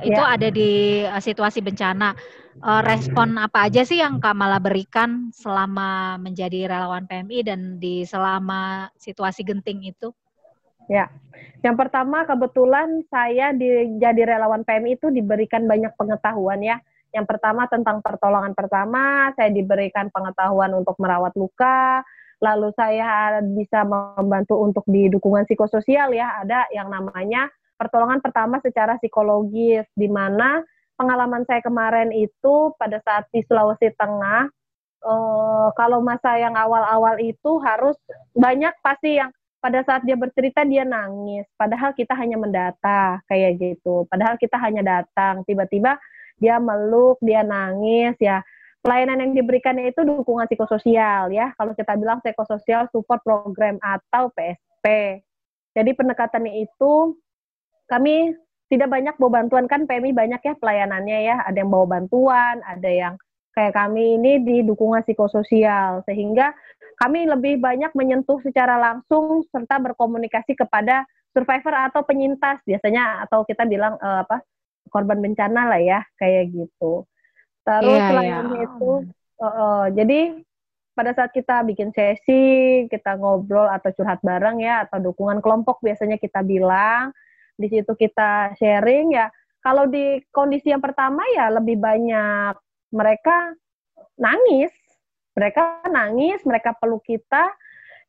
itu 0.00 0.16
Ya. 0.16 0.32
ada 0.36 0.48
di 0.48 0.70
eh, 1.04 1.20
situasi 1.20 1.60
bencana. 1.60 2.16
Eh, 2.60 2.80
respon 2.84 3.36
apa 3.40 3.68
aja 3.68 3.84
sih 3.84 4.00
yang 4.00 4.20
Kamala 4.20 4.60
berikan 4.60 5.28
selama 5.32 6.16
menjadi 6.20 6.68
relawan 6.68 7.04
PMI 7.08 7.38
dan 7.44 7.60
di 7.80 8.04
selama 8.04 8.88
situasi 8.96 9.44
genting 9.44 9.84
itu? 9.88 10.12
Yang 11.60 11.76
pertama 11.76 12.24
kebetulan 12.24 13.04
saya 13.12 13.52
di, 13.52 14.00
jadi 14.00 14.36
relawan 14.36 14.64
PMI 14.64 14.96
itu 14.96 15.12
diberikan 15.12 15.68
banyak 15.68 15.92
pengetahuan 15.96 16.60
ya. 16.64 16.80
Yang 17.10 17.26
pertama 17.36 17.66
tentang 17.68 18.00
pertolongan 18.00 18.54
pertama, 18.56 19.34
saya 19.36 19.50
diberikan 19.52 20.08
pengetahuan 20.08 20.72
untuk 20.72 20.96
merawat 20.96 21.34
luka, 21.36 22.00
lalu 22.40 22.72
saya 22.78 23.42
bisa 23.44 23.84
membantu 23.84 24.56
untuk 24.62 24.86
di 24.88 25.10
dukungan 25.12 25.44
psikososial 25.44 26.16
ya. 26.16 26.40
Ada 26.40 26.70
yang 26.72 26.88
namanya 26.88 27.50
pertolongan 27.76 28.24
pertama 28.24 28.62
secara 28.62 28.96
psikologis, 28.96 29.84
di 29.92 30.08
mana 30.08 30.64
pengalaman 30.96 31.44
saya 31.44 31.60
kemarin 31.60 32.14
itu 32.14 32.72
pada 32.78 33.02
saat 33.04 33.28
di 33.34 33.42
Sulawesi 33.44 33.90
Tengah, 33.98 34.48
eh, 35.04 35.68
kalau 35.76 36.00
masa 36.00 36.38
yang 36.40 36.56
awal-awal 36.56 37.18
itu 37.20 37.58
harus 37.60 37.98
banyak 38.32 38.72
pasti 38.80 39.18
yang 39.18 39.34
pada 39.60 39.84
saat 39.84 40.02
dia 40.08 40.16
bercerita 40.16 40.64
dia 40.64 40.88
nangis. 40.88 41.44
Padahal 41.54 41.92
kita 41.92 42.16
hanya 42.16 42.40
mendata 42.40 43.20
kayak 43.28 43.60
gitu. 43.60 44.08
Padahal 44.08 44.40
kita 44.40 44.56
hanya 44.56 44.80
datang. 44.80 45.44
Tiba-tiba 45.44 46.00
dia 46.40 46.56
meluk 46.56 47.20
dia 47.20 47.44
nangis 47.44 48.16
ya. 48.16 48.40
Pelayanan 48.80 49.28
yang 49.28 49.32
diberikannya 49.36 49.92
itu 49.92 50.00
dukungan 50.02 50.48
psikososial 50.48 51.28
ya. 51.28 51.52
Kalau 51.60 51.76
kita 51.76 52.00
bilang 52.00 52.24
psikososial 52.24 52.88
support 52.88 53.20
program 53.20 53.76
atau 53.84 54.32
PSP 54.32 55.20
jadi 55.74 55.90
pendekatannya 55.94 56.66
itu 56.66 57.14
kami 57.86 58.34
tidak 58.70 58.90
banyak 58.90 59.14
bawa 59.18 59.42
bantuan. 59.42 59.66
Kan 59.70 59.86
PMI 59.86 60.14
banyak 60.14 60.40
ya 60.42 60.54
pelayanannya 60.58 61.18
ya. 61.26 61.36
Ada 61.46 61.62
yang 61.62 61.70
bawa 61.70 61.86
bantuan 61.98 62.62
ada 62.66 62.90
yang 62.90 63.14
kayak 63.54 63.74
kami 63.74 64.18
ini 64.18 64.32
di 64.42 64.56
dukungan 64.66 65.06
psikososial. 65.06 66.02
Sehingga 66.06 66.54
kami 67.00 67.24
lebih 67.24 67.56
banyak 67.56 67.96
menyentuh 67.96 68.36
secara 68.44 68.76
langsung 68.76 69.40
serta 69.48 69.80
berkomunikasi 69.80 70.52
kepada 70.52 71.08
survivor 71.32 71.88
atau 71.88 72.04
penyintas 72.04 72.60
biasanya 72.68 73.24
atau 73.24 73.48
kita 73.48 73.64
bilang 73.64 73.96
eh, 73.96 74.20
apa 74.28 74.44
korban 74.92 75.24
bencana 75.24 75.64
lah 75.64 75.80
ya 75.80 76.04
kayak 76.20 76.52
gitu. 76.52 77.08
Terus 77.64 77.96
Iya, 77.96 78.08
selain 78.12 78.44
iya. 78.52 78.60
itu, 78.68 78.90
eh, 79.40 79.46
eh, 79.46 79.84
jadi 79.96 80.20
pada 80.92 81.16
saat 81.16 81.32
kita 81.32 81.64
bikin 81.64 81.94
sesi, 81.96 82.84
kita 82.92 83.16
ngobrol 83.16 83.64
atau 83.72 83.88
curhat 83.96 84.20
bareng 84.20 84.60
ya 84.60 84.84
atau 84.84 85.00
dukungan 85.00 85.40
kelompok 85.40 85.80
biasanya 85.80 86.20
kita 86.20 86.44
bilang 86.44 87.16
di 87.56 87.72
situ 87.72 87.96
kita 87.96 88.52
sharing 88.60 89.16
ya. 89.16 89.32
Kalau 89.64 89.88
di 89.88 90.20
kondisi 90.28 90.72
yang 90.72 90.84
pertama 90.84 91.24
ya 91.32 91.48
lebih 91.48 91.80
banyak 91.80 92.56
mereka 92.92 93.56
nangis 94.20 94.72
mereka 95.36 95.82
nangis, 95.88 96.42
mereka 96.42 96.74
peluk 96.76 97.02
kita, 97.06 97.50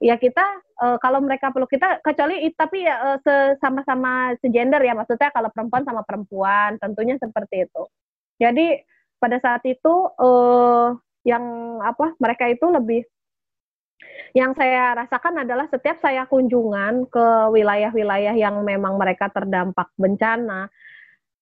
ya 0.01 0.17
kita 0.17 0.43
eh, 0.81 0.97
kalau 0.97 1.21
mereka 1.21 1.53
peluk 1.53 1.69
kita 1.69 2.01
kecuali 2.01 2.49
tapi 2.57 2.83
ya 2.83 3.21
se- 3.21 3.55
sama-sama 3.61 4.33
segender 4.41 4.81
ya 4.81 4.97
maksudnya 4.97 5.29
kalau 5.29 5.53
perempuan 5.53 5.85
sama 5.85 6.01
perempuan 6.01 6.81
tentunya 6.81 7.15
seperti 7.21 7.69
itu. 7.69 7.83
Jadi 8.41 8.81
pada 9.21 9.37
saat 9.37 9.61
itu 9.69 9.93
eh 10.17 10.89
yang 11.21 11.45
apa 11.85 12.17
mereka 12.17 12.49
itu 12.49 12.65
lebih 12.65 13.05
yang 14.33 14.57
saya 14.57 14.97
rasakan 14.97 15.45
adalah 15.45 15.69
setiap 15.69 16.01
saya 16.01 16.25
kunjungan 16.25 17.05
ke 17.05 17.27
wilayah-wilayah 17.53 18.33
yang 18.33 18.57
memang 18.65 18.97
mereka 18.97 19.29
terdampak 19.29 19.93
bencana 19.99 20.71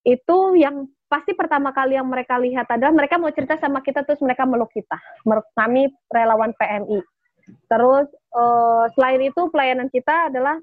itu 0.04 0.60
yang 0.60 0.90
pasti 1.10 1.34
pertama 1.34 1.74
kali 1.74 1.98
yang 1.98 2.06
mereka 2.06 2.38
lihat 2.38 2.70
adalah 2.70 2.94
mereka 2.94 3.18
mau 3.18 3.34
cerita 3.34 3.58
sama 3.58 3.82
kita 3.82 4.06
terus 4.06 4.22
mereka 4.22 4.46
meluk 4.46 4.70
kita. 4.70 4.96
Kami 5.58 5.90
relawan 6.14 6.54
PMI. 6.54 7.02
Terus 7.66 8.08
eh, 8.14 8.86
selain 8.94 9.22
itu 9.26 9.42
pelayanan 9.50 9.90
kita 9.90 10.30
adalah 10.30 10.56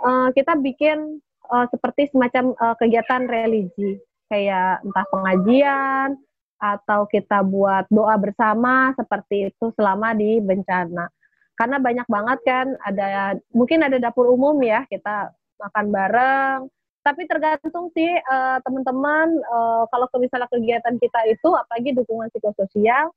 eh, 0.00 0.28
kita 0.32 0.56
bikin 0.56 1.20
eh, 1.52 1.66
seperti 1.68 2.08
semacam 2.08 2.56
eh, 2.56 2.76
kegiatan 2.80 3.22
religi 3.28 4.00
kayak 4.32 4.80
entah 4.88 5.06
pengajian 5.12 6.08
atau 6.56 7.04
kita 7.04 7.44
buat 7.44 7.84
doa 7.92 8.16
bersama 8.16 8.96
seperti 8.96 9.52
itu 9.52 9.68
selama 9.76 10.16
di 10.16 10.40
bencana. 10.40 11.12
Karena 11.52 11.76
banyak 11.76 12.08
banget 12.08 12.38
kan 12.48 12.66
ada 12.80 13.36
mungkin 13.52 13.84
ada 13.84 14.00
dapur 14.00 14.32
umum 14.32 14.56
ya 14.64 14.88
kita 14.88 15.28
makan 15.60 15.86
bareng 15.92 16.58
tapi 17.02 17.26
tergantung 17.26 17.90
sih 17.92 18.08
eh, 18.08 18.58
teman-teman 18.62 19.28
eh, 19.34 19.82
kalau 19.90 20.06
misalnya 20.18 20.48
kegiatan 20.48 20.94
kita 21.02 21.20
itu 21.28 21.48
apalagi 21.50 21.90
dukungan 21.98 22.30
psikososial 22.30 23.10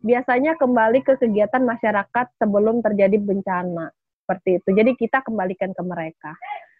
biasanya 0.00 0.54
kembali 0.56 1.02
ke 1.02 1.18
kegiatan 1.18 1.62
masyarakat 1.62 2.26
sebelum 2.38 2.80
terjadi 2.80 3.18
bencana 3.18 3.90
seperti 4.22 4.62
itu. 4.62 4.68
Jadi 4.76 4.90
kita 4.94 5.24
kembalikan 5.26 5.74
ke 5.74 5.82
mereka. 5.82 6.32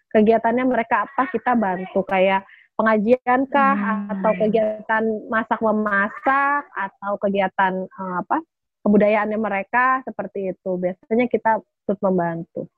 Kegiatannya 0.09 0.65
mereka 0.65 1.05
apa 1.05 1.27
kita 1.29 1.53
bantu. 1.59 2.01
Kayak 2.07 2.47
pengajian 2.79 3.43
kah 3.51 3.75
Hmm. 3.75 4.07
atau 4.15 4.31
kegiatan 4.39 5.03
masak 5.27 5.59
memasak 5.59 6.63
atau 6.71 7.19
kegiatan 7.19 7.73
eh, 7.85 8.15
apa 8.23 8.39
kebudayaannya 8.87 9.37
mereka 9.37 9.99
seperti 10.07 10.55
itu. 10.55 10.71
Biasanya 10.79 11.27
kita 11.27 11.59
terus 11.83 11.99
membantu. 11.99 12.71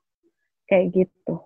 Kayak 0.66 1.06
gitu. 1.06 1.38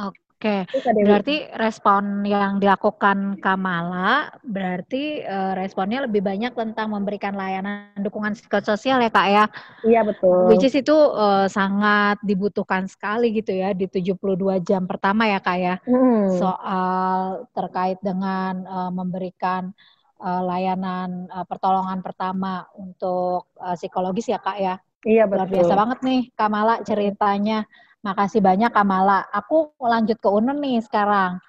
Oke. 0.00 0.23
Dewi. 0.44 1.04
Berarti 1.08 1.36
respon 1.56 2.20
yang 2.28 2.60
dilakukan 2.60 3.40
Kamala 3.40 4.28
berarti 4.44 5.24
eh, 5.24 5.52
responnya 5.56 6.04
lebih 6.04 6.20
banyak 6.20 6.52
tentang 6.52 6.92
memberikan 6.92 7.32
layanan 7.32 7.96
dukungan 7.96 8.36
psikososial 8.36 9.00
ya 9.00 9.10
Kak 9.10 9.28
ya. 9.32 9.44
iya 9.88 10.00
betul 10.04 10.52
Which 10.52 10.68
is 10.68 10.76
itu 10.76 10.92
eh, 10.94 11.48
sangat 11.48 12.20
dibutuhkan 12.20 12.84
sekali 12.84 13.32
gitu 13.32 13.56
ya 13.56 13.72
di 13.72 13.88
72 13.88 14.60
jam 14.60 14.84
pertama 14.84 15.24
ya 15.24 15.40
Kak 15.40 15.58
ya. 15.58 15.74
Hmm. 15.88 16.28
Soal 16.36 17.48
terkait 17.56 17.98
dengan 18.04 18.60
eh, 18.60 18.90
memberikan 18.92 19.72
eh, 20.20 20.42
layanan 20.44 21.24
eh, 21.32 21.46
pertolongan 21.48 22.04
pertama 22.04 22.68
untuk 22.76 23.48
eh, 23.56 23.76
psikologis 23.80 24.28
ya 24.28 24.38
Kak 24.38 24.58
ya. 24.60 24.76
Iya 25.04 25.28
Luar 25.28 25.48
betul. 25.48 25.60
biasa 25.60 25.72
banget 25.76 25.98
nih 26.04 26.20
Kamala 26.32 26.74
ceritanya. 26.84 27.68
Makasih 28.04 28.44
banyak 28.44 28.68
Kamala. 28.68 29.24
Aku 29.32 29.72
lanjut 29.80 30.20
ke 30.20 30.28
Unun 30.28 30.60
nih 30.60 30.84
sekarang. 30.84 31.40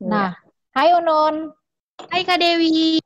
Iya. 0.00 0.08
Nah, 0.08 0.30
hai 0.72 0.96
Unun. 0.96 1.52
Hai 2.08 2.24
Kak 2.24 2.40
Dewi. 2.40 2.96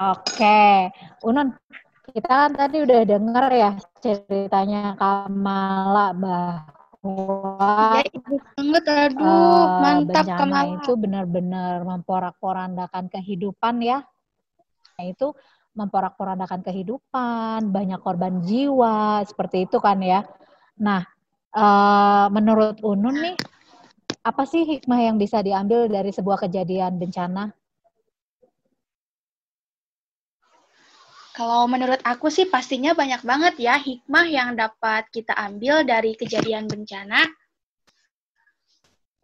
Oke, 0.00 0.90
Unun, 1.22 1.54
kita 2.10 2.26
kan 2.26 2.52
tadi 2.58 2.82
udah 2.82 3.06
denger 3.06 3.46
ya 3.54 3.70
ceritanya 4.02 4.96
Kamala 4.98 6.10
bahwa 6.16 8.00
ya, 8.00 8.02
banget 8.56 8.84
aduh 8.88 9.28
uh, 9.28 9.78
mantap 9.78 10.24
Kamala 10.40 10.74
itu 10.74 10.92
benar-benar 10.98 11.86
memporak-porandakan 11.86 13.12
kehidupan 13.12 13.84
ya. 13.84 14.02
Nah, 14.98 15.04
itu 15.06 15.36
memporak-porandakan 15.78 16.66
kehidupan, 16.66 17.70
banyak 17.70 18.00
korban 18.02 18.42
jiwa, 18.42 19.22
seperti 19.22 19.70
itu 19.70 19.78
kan 19.78 20.02
ya. 20.02 20.26
Nah, 20.80 21.19
uh, 21.54 22.26
menurut 22.30 22.78
Unun 22.82 23.16
nih, 23.18 23.36
apa 24.20 24.42
sih 24.44 24.66
hikmah 24.66 25.00
yang 25.00 25.16
bisa 25.16 25.40
diambil 25.40 25.88
dari 25.88 26.12
sebuah 26.12 26.46
kejadian 26.46 27.00
bencana? 27.00 27.50
Kalau 31.30 31.64
menurut 31.70 32.02
aku 32.04 32.28
sih 32.28 32.44
pastinya 32.50 32.92
banyak 32.92 33.24
banget 33.24 33.54
ya 33.56 33.80
hikmah 33.80 34.26
yang 34.28 34.58
dapat 34.58 35.08
kita 35.08 35.32
ambil 35.32 35.86
dari 35.88 36.12
kejadian 36.12 36.68
bencana. 36.68 37.24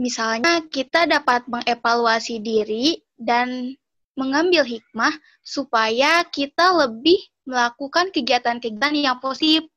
Misalnya 0.01 0.65
kita 0.65 1.05
dapat 1.05 1.45
mengevaluasi 1.45 2.41
diri 2.41 3.01
dan 3.21 3.77
mengambil 4.17 4.65
hikmah 4.65 5.13
supaya 5.45 6.25
kita 6.33 6.73
lebih 6.73 7.21
melakukan 7.45 8.09
kegiatan-kegiatan 8.13 8.97
yang 8.97 9.21
positif 9.21 9.69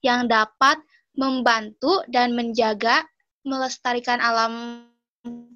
yang 0.00 0.24
dapat 0.24 0.80
membantu 1.16 2.04
dan 2.08 2.32
menjaga 2.32 3.04
melestarikan 3.44 4.22
alam 4.22 4.86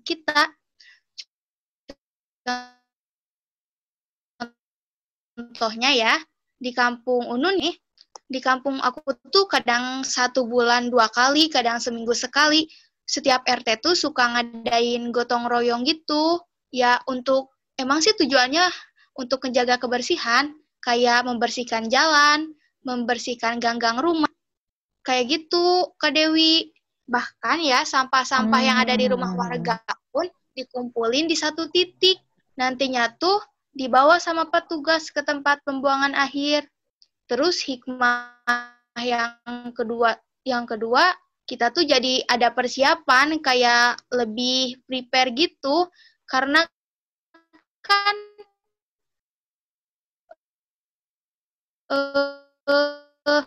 kita. 0.02 0.52
Contohnya 5.36 5.90
ya, 5.92 6.14
di 6.56 6.72
kampung 6.72 7.28
Unun 7.28 7.60
nih, 7.60 7.76
di 8.26 8.40
kampung 8.40 8.80
aku 8.80 9.12
tuh 9.28 9.44
kadang 9.46 10.00
satu 10.02 10.48
bulan 10.48 10.88
dua 10.88 11.12
kali, 11.12 11.52
kadang 11.52 11.76
seminggu 11.76 12.16
sekali, 12.16 12.66
setiap 13.06 13.44
RT 13.46 13.84
tuh 13.84 13.94
suka 13.94 14.32
ngadain 14.32 15.12
gotong 15.12 15.46
royong 15.46 15.86
gitu, 15.86 16.40
ya 16.72 16.98
untuk, 17.06 17.54
emang 17.78 18.02
sih 18.02 18.16
tujuannya 18.16 18.66
untuk 19.14 19.44
menjaga 19.46 19.78
kebersihan, 19.78 20.56
kayak 20.82 21.22
membersihkan 21.28 21.86
jalan, 21.86 22.56
membersihkan 22.82 23.60
ganggang 23.60 23.98
rumah, 24.00 24.30
kayak 25.06 25.24
gitu, 25.30 25.94
Kak 26.02 26.18
Dewi. 26.18 26.74
Bahkan 27.06 27.62
ya, 27.62 27.86
sampah-sampah 27.86 28.58
hmm. 28.58 28.66
yang 28.66 28.78
ada 28.82 28.94
di 28.98 29.06
rumah 29.06 29.30
hmm. 29.30 29.38
warga 29.38 29.78
pun 30.10 30.26
dikumpulin 30.58 31.30
di 31.30 31.38
satu 31.38 31.70
titik. 31.70 32.18
Nantinya 32.58 33.14
tuh 33.14 33.38
dibawa 33.70 34.18
sama 34.18 34.50
petugas 34.50 35.14
ke 35.14 35.22
tempat 35.22 35.62
pembuangan 35.62 36.18
akhir. 36.18 36.66
Terus 37.30 37.62
hikmah 37.62 38.42
yang 38.98 39.70
kedua, 39.70 40.18
yang 40.42 40.66
kedua 40.66 41.14
kita 41.46 41.70
tuh 41.70 41.86
jadi 41.86 42.26
ada 42.26 42.50
persiapan 42.50 43.38
kayak 43.38 44.02
lebih 44.10 44.82
prepare 44.82 45.30
gitu 45.30 45.86
karena 46.26 46.66
kan 47.86 48.16
uh, 51.86 52.42
uh, 52.66 53.44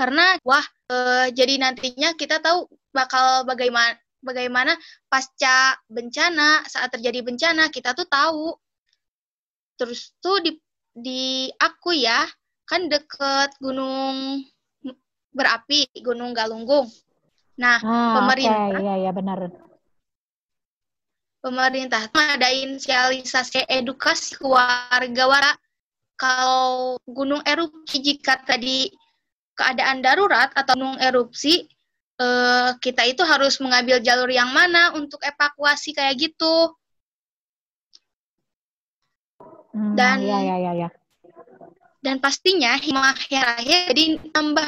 karena 0.00 0.40
wah 0.48 0.64
uh, 0.88 1.28
jadi 1.28 1.60
nantinya 1.60 2.16
kita 2.16 2.40
tahu 2.40 2.64
bakal 2.88 3.44
bagaimana 3.44 4.00
bagaimana 4.24 4.72
pasca 5.12 5.76
bencana 5.92 6.64
saat 6.64 6.88
terjadi 6.88 7.20
bencana 7.20 7.68
kita 7.68 7.92
tuh 7.92 8.08
tahu. 8.08 8.56
Terus 9.76 10.16
tuh 10.24 10.40
di 10.40 10.56
di 10.96 11.52
aku 11.60 11.92
ya 11.92 12.24
kan 12.64 12.88
deket 12.88 13.60
gunung 13.60 14.40
berapi 15.36 15.84
gunung 16.00 16.32
Galunggung. 16.32 16.88
Nah 17.60 17.76
ah, 17.84 18.24
pemerintah 18.24 18.80
okay. 18.80 18.88
ya 18.88 18.94
ya 19.04 19.10
benar. 19.12 19.38
Pemerintah 21.44 22.08
ngadain 22.08 22.80
sosialisasi 22.80 23.68
edukasi 23.68 24.40
warga 24.44 25.24
wara 25.28 25.52
kalau 26.16 27.00
gunung 27.08 27.40
erupsi 27.44 28.00
jika 28.00 28.40
tadi 28.44 28.92
keadaan 29.60 30.00
darurat 30.00 30.48
atau 30.56 30.72
gunung 30.72 30.96
erupsi 30.96 31.68
uh, 32.16 32.72
kita 32.80 33.04
itu 33.04 33.20
harus 33.20 33.60
mengambil 33.60 34.00
jalur 34.00 34.32
yang 34.32 34.48
mana 34.48 34.96
untuk 34.96 35.20
evakuasi 35.20 35.92
kayak 35.92 36.16
gitu. 36.16 36.72
Hmm, 39.70 39.94
dan 39.94 40.18
ya, 40.18 40.40
ya, 40.42 40.56
ya, 40.58 40.72
ya. 40.74 40.88
dan 42.02 42.18
pastinya 42.18 42.74
hikmah 42.74 43.14
yang 43.30 43.46
terakhir 43.46 43.80
jadi 43.94 44.04
tambah 44.34 44.66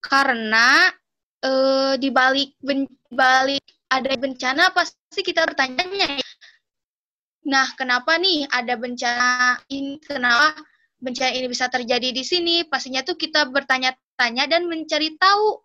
karena 0.00 0.88
uh, 1.44 1.92
di 2.00 2.08
balik 2.08 2.56
ben, 2.64 2.88
balik 3.12 3.60
ada 3.92 4.16
bencana 4.16 4.72
pasti 4.72 5.20
kita 5.20 5.44
bertanya 5.44 5.84
nah 7.44 7.68
kenapa 7.76 8.16
nih 8.16 8.48
ada 8.48 8.80
bencana 8.80 9.60
ini 9.68 10.00
kenapa 10.00 10.56
bencana 10.98 11.30
ini 11.34 11.46
bisa 11.46 11.70
terjadi 11.70 12.10
di 12.10 12.24
sini 12.26 12.66
pastinya 12.66 13.06
tuh 13.06 13.14
kita 13.14 13.46
bertanya-tanya 13.48 14.50
dan 14.50 14.66
mencari 14.66 15.14
tahu 15.14 15.62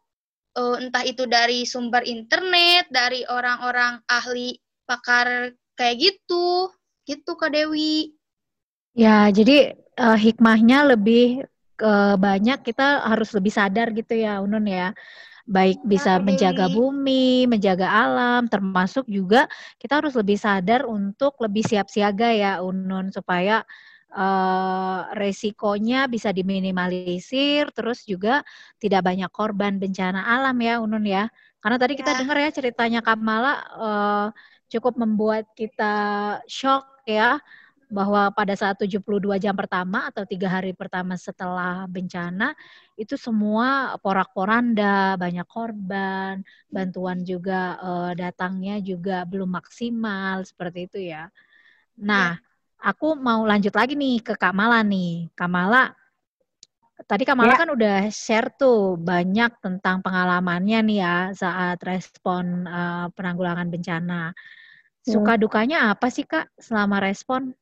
uh, 0.57 0.77
entah 0.79 1.03
itu 1.05 1.25
dari 1.25 1.65
sumber 1.65 2.05
internet, 2.05 2.89
dari 2.89 3.25
orang-orang 3.25 4.01
ahli 4.05 4.57
pakar 4.85 5.53
kayak 5.73 5.97
gitu, 5.99 6.69
gitu 7.09 7.31
Kak 7.33 7.53
Dewi. 7.53 8.13
Ya, 8.93 9.29
jadi 9.33 9.73
uh, 9.97 10.17
hikmahnya 10.17 10.93
lebih 10.93 11.49
uh, 11.81 12.15
banyak 12.15 12.61
kita 12.61 13.01
harus 13.09 13.33
lebih 13.33 13.53
sadar 13.53 13.89
gitu 13.89 14.13
ya, 14.13 14.39
Unun 14.41 14.69
ya. 14.69 14.93
Baik 15.43 15.75
iya, 15.83 15.87
bisa 15.89 16.11
menjaga 16.23 16.71
bumi, 16.71 17.51
menjaga 17.51 17.83
alam, 17.89 18.47
termasuk 18.47 19.03
juga 19.11 19.43
kita 19.75 19.99
harus 19.99 20.15
lebih 20.15 20.39
sadar 20.39 20.87
untuk 20.87 21.35
lebih 21.43 21.67
siap 21.67 21.91
siaga 21.91 22.31
ya, 22.31 22.63
Unun, 22.63 23.11
supaya 23.11 23.65
uh, 24.13 25.11
resikonya 25.17 26.05
bisa 26.07 26.29
diminimalisir, 26.29 27.73
terus 27.73 28.05
juga 28.05 28.45
tidak 28.77 29.01
banyak 29.09 29.29
korban 29.33 29.81
bencana 29.81 30.23
alam 30.23 30.57
ya, 30.61 30.79
Unun 30.79 31.05
ya. 31.05 31.27
Karena 31.59 31.77
tadi 31.81 31.93
kita 31.97 32.13
ya. 32.13 32.17
dengar 32.21 32.37
ya 32.39 32.49
ceritanya 32.53 32.99
Kamala 33.01 33.53
uh, 33.75 34.27
cukup 34.69 34.97
membuat 34.97 35.49
kita 35.57 35.95
shock 36.45 36.85
ya 37.09 37.41
bahwa 37.93 38.33
pada 38.33 38.57
saat 38.57 38.81
72 38.81 39.37
jam 39.37 39.53
pertama 39.53 40.09
atau 40.09 40.25
tiga 40.25 40.49
hari 40.49 40.73
pertama 40.73 41.13
setelah 41.13 41.85
bencana 41.85 42.57
itu 42.97 43.13
semua 43.21 43.93
porak-poranda, 44.01 45.13
banyak 45.13 45.45
korban, 45.45 46.41
bantuan 46.73 47.21
juga 47.21 47.77
uh, 47.77 48.11
datangnya 48.17 48.81
juga 48.81 49.29
belum 49.29 49.53
maksimal 49.61 50.41
seperti 50.41 50.89
itu 50.89 50.99
ya. 51.13 51.29
Nah, 52.01 52.41
ya 52.41 52.52
aku 52.83 53.15
mau 53.15 53.47
lanjut 53.47 53.71
lagi 53.71 53.95
nih 53.95 54.19
ke 54.19 54.35
Kamala 54.35 54.83
nih. 54.83 55.31
Kamala, 55.33 55.95
tadi 57.07 57.23
Kamala 57.23 57.55
ya. 57.55 57.59
kan 57.63 57.69
udah 57.71 57.97
share 58.11 58.51
tuh 58.59 58.99
banyak 58.99 59.55
tentang 59.63 60.03
pengalamannya 60.03 60.79
nih 60.83 60.99
ya 60.99 61.17
saat 61.31 61.79
respon 61.87 62.67
uh, 62.67 63.07
penanggulangan 63.15 63.71
bencana. 63.71 64.35
Suka 65.03 65.39
hmm. 65.39 65.41
dukanya 65.41 65.77
apa 65.95 66.11
sih 66.11 66.27
Kak 66.27 66.51
selama 66.59 66.99
respon? 66.99 67.55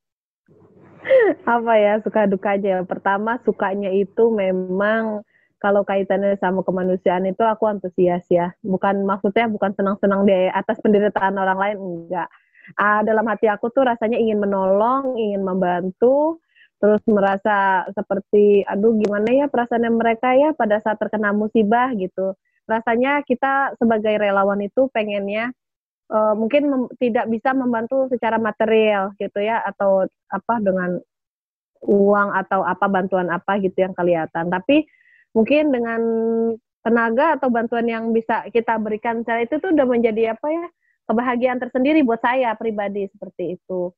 Apa 1.45 1.73
ya 1.77 1.97
suka 2.01 2.29
dukanya? 2.29 2.85
Pertama 2.85 3.41
sukanya 3.41 3.89
itu 3.89 4.29
memang 4.29 5.25
kalau 5.57 5.85
kaitannya 5.85 6.37
sama 6.41 6.65
kemanusiaan 6.65 7.25
itu 7.25 7.41
aku 7.41 7.69
antusias 7.69 8.25
ya. 8.29 8.53
Bukan 8.61 9.05
maksudnya 9.05 9.49
bukan 9.49 9.73
senang-senang 9.73 10.25
di 10.25 10.49
atas 10.53 10.77
penderitaan 10.81 11.37
orang 11.37 11.57
lain 11.57 11.77
enggak 11.81 12.29
uh, 12.77 13.01
dalam 13.03 13.25
hati 13.27 13.47
aku 13.51 13.71
tuh 13.71 13.87
rasanya 13.87 14.19
ingin 14.19 14.39
menolong, 14.39 15.17
ingin 15.17 15.41
membantu, 15.43 16.39
terus 16.81 17.01
merasa 17.05 17.85
seperti 17.93 18.65
aduh 18.65 18.97
gimana 18.97 19.29
ya 19.29 19.45
perasaannya 19.45 19.91
mereka 19.93 20.33
ya 20.33 20.51
pada 20.57 20.81
saat 20.81 20.97
terkena 20.97 21.31
musibah 21.31 21.93
gitu. 21.93 22.33
Rasanya 22.65 23.21
kita 23.27 23.77
sebagai 23.77 24.17
relawan 24.17 24.61
itu 24.65 24.89
pengennya 24.89 25.53
uh, 26.09 26.33
mungkin 26.33 26.89
tidak 26.97 27.29
bisa 27.29 27.53
membantu 27.53 28.09
secara 28.09 28.41
material 28.41 29.13
gitu 29.21 29.39
ya 29.39 29.61
atau 29.61 30.09
apa 30.29 30.55
dengan 30.61 30.97
uang 31.81 32.29
atau 32.37 32.61
apa 32.61 32.85
bantuan 32.89 33.29
apa 33.29 33.57
gitu 33.61 33.77
yang 33.85 33.93
kelihatan. 33.93 34.49
Tapi 34.49 34.85
mungkin 35.33 35.69
dengan 35.73 36.01
tenaga 36.81 37.37
atau 37.37 37.53
bantuan 37.53 37.85
yang 37.85 38.09
bisa 38.09 38.49
kita 38.49 38.77
berikan 38.81 39.21
saya 39.21 39.45
itu 39.45 39.61
tuh 39.61 39.69
udah 39.69 39.85
menjadi 39.85 40.33
apa 40.33 40.47
ya 40.49 40.65
kebahagiaan 41.09 41.57
tersendiri 41.61 42.05
buat 42.05 42.21
saya 42.21 42.53
pribadi 42.57 43.07
seperti 43.09 43.57
itu. 43.59 43.93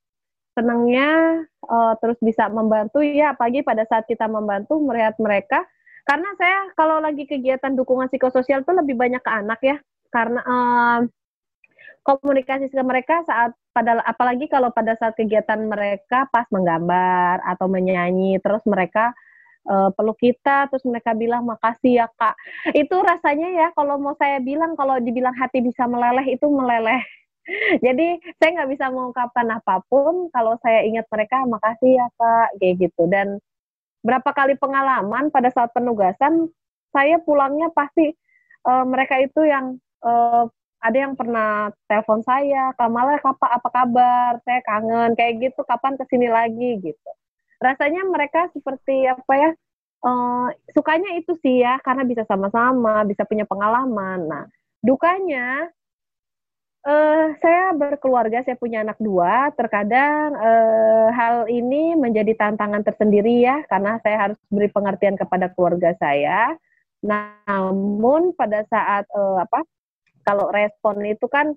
Senangnya 0.54 1.42
uh, 1.66 1.94
terus 1.98 2.18
bisa 2.22 2.46
membantu 2.48 3.02
ya 3.02 3.34
apalagi 3.34 3.66
pada 3.66 3.84
saat 3.90 4.06
kita 4.06 4.30
membantu 4.30 4.78
melihat 4.78 5.18
mereka 5.18 5.66
karena 6.04 6.30
saya 6.36 6.70
kalau 6.76 7.00
lagi 7.00 7.24
kegiatan 7.24 7.74
dukungan 7.74 8.12
psikososial 8.12 8.62
itu 8.62 8.72
lebih 8.76 8.94
banyak 9.00 9.24
ke 9.24 9.32
anak 9.32 9.60
ya 9.64 9.78
karena 10.14 10.42
uh, 10.46 11.00
komunikasi 12.04 12.68
ke 12.68 12.84
mereka 12.84 13.24
saat 13.24 13.56
pada 13.72 14.04
apalagi 14.06 14.46
kalau 14.52 14.70
pada 14.70 14.94
saat 15.00 15.16
kegiatan 15.18 15.58
mereka 15.66 16.30
pas 16.30 16.46
menggambar 16.52 17.42
atau 17.48 17.66
menyanyi 17.72 18.38
terus 18.44 18.62
mereka 18.68 19.16
uh, 19.68 19.90
peluk 19.96 20.20
kita 20.20 20.68
terus 20.70 20.84
mereka 20.88 21.16
bilang 21.16 21.48
makasih 21.48 22.04
ya 22.04 22.08
kak. 22.20 22.36
Itu 22.76 23.00
rasanya 23.04 23.50
ya 23.52 23.68
kalau 23.76 24.00
mau 24.00 24.16
saya 24.20 24.40
bilang 24.44 24.76
kalau 24.76 25.00
dibilang 25.00 25.36
hati 25.36 25.64
bisa 25.64 25.88
meleleh 25.88 26.26
itu 26.28 26.46
meleleh. 26.48 27.02
Jadi 27.86 28.20
saya 28.40 28.50
nggak 28.60 28.72
bisa 28.72 28.86
mengungkapkan 28.92 29.48
apa 29.52 29.84
pun 29.92 30.32
kalau 30.32 30.56
saya 30.64 30.88
ingat 30.88 31.08
mereka 31.12 31.44
makasih 31.48 32.00
ya 32.00 32.08
kak 32.20 32.50
kayak 32.60 32.76
gitu. 32.90 33.04
Dan 33.08 33.40
berapa 34.04 34.30
kali 34.36 34.60
pengalaman 34.60 35.32
pada 35.32 35.48
saat 35.52 35.72
penugasan 35.72 36.52
saya 36.92 37.18
pulangnya 37.24 37.72
pasti 37.74 38.14
uh, 38.68 38.86
mereka 38.86 39.18
itu 39.20 39.48
yang 39.48 39.80
uh, 40.06 40.46
ada 40.84 40.98
yang 41.00 41.16
pernah 41.16 41.72
telepon 41.88 42.20
saya, 42.28 42.76
Kamala 42.76 43.16
apa 43.16 43.48
apa 43.56 43.70
kabar? 43.72 44.36
Saya 44.44 44.60
kangen 44.68 45.16
kayak 45.16 45.40
gitu, 45.40 45.64
kapan 45.64 45.96
ke 45.96 46.04
sini 46.12 46.28
lagi? 46.28 46.76
gitu 46.84 47.12
rasanya 47.64 48.04
mereka 48.04 48.52
seperti 48.52 49.08
apa 49.08 49.34
ya 49.40 49.52
uh, 50.04 50.48
sukanya 50.76 51.16
itu 51.16 51.34
sih 51.40 51.64
ya 51.64 51.80
karena 51.82 52.04
bisa 52.04 52.28
sama-sama 52.28 53.08
bisa 53.08 53.24
punya 53.24 53.48
pengalaman. 53.48 54.28
Nah 54.28 54.46
dukanya 54.84 55.72
uh, 56.84 57.26
saya 57.40 57.72
berkeluarga 57.74 58.44
saya 58.44 58.60
punya 58.60 58.84
anak 58.84 59.00
dua 59.00 59.50
terkadang 59.56 60.36
uh, 60.36 61.08
hal 61.16 61.48
ini 61.48 61.96
menjadi 61.96 62.36
tantangan 62.36 62.84
tersendiri 62.84 63.48
ya 63.48 63.64
karena 63.72 63.98
saya 64.04 64.30
harus 64.30 64.40
beri 64.52 64.70
pengertian 64.70 65.16
kepada 65.16 65.50
keluarga 65.56 65.96
saya. 65.98 66.54
Namun 67.04 68.36
pada 68.36 68.64
saat 68.68 69.08
uh, 69.12 69.44
apa 69.44 69.64
kalau 70.24 70.52
respon 70.52 71.04
itu 71.04 71.28
kan 71.28 71.52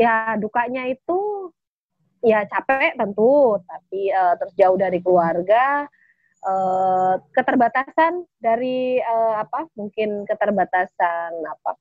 ya 0.00 0.36
dukanya 0.40 0.88
itu 0.88 1.52
ya 2.26 2.42
capek 2.50 2.98
tentu, 2.98 3.62
tapi 3.62 4.10
uh, 4.10 4.34
terus 4.34 4.54
jauh 4.58 4.74
dari 4.74 4.98
keluarga, 4.98 5.86
uh, 6.42 7.14
keterbatasan 7.30 8.26
dari 8.42 8.98
uh, 8.98 9.46
apa? 9.46 9.70
Mungkin 9.78 10.26
keterbatasan 10.26 11.30
apa? 11.46 11.72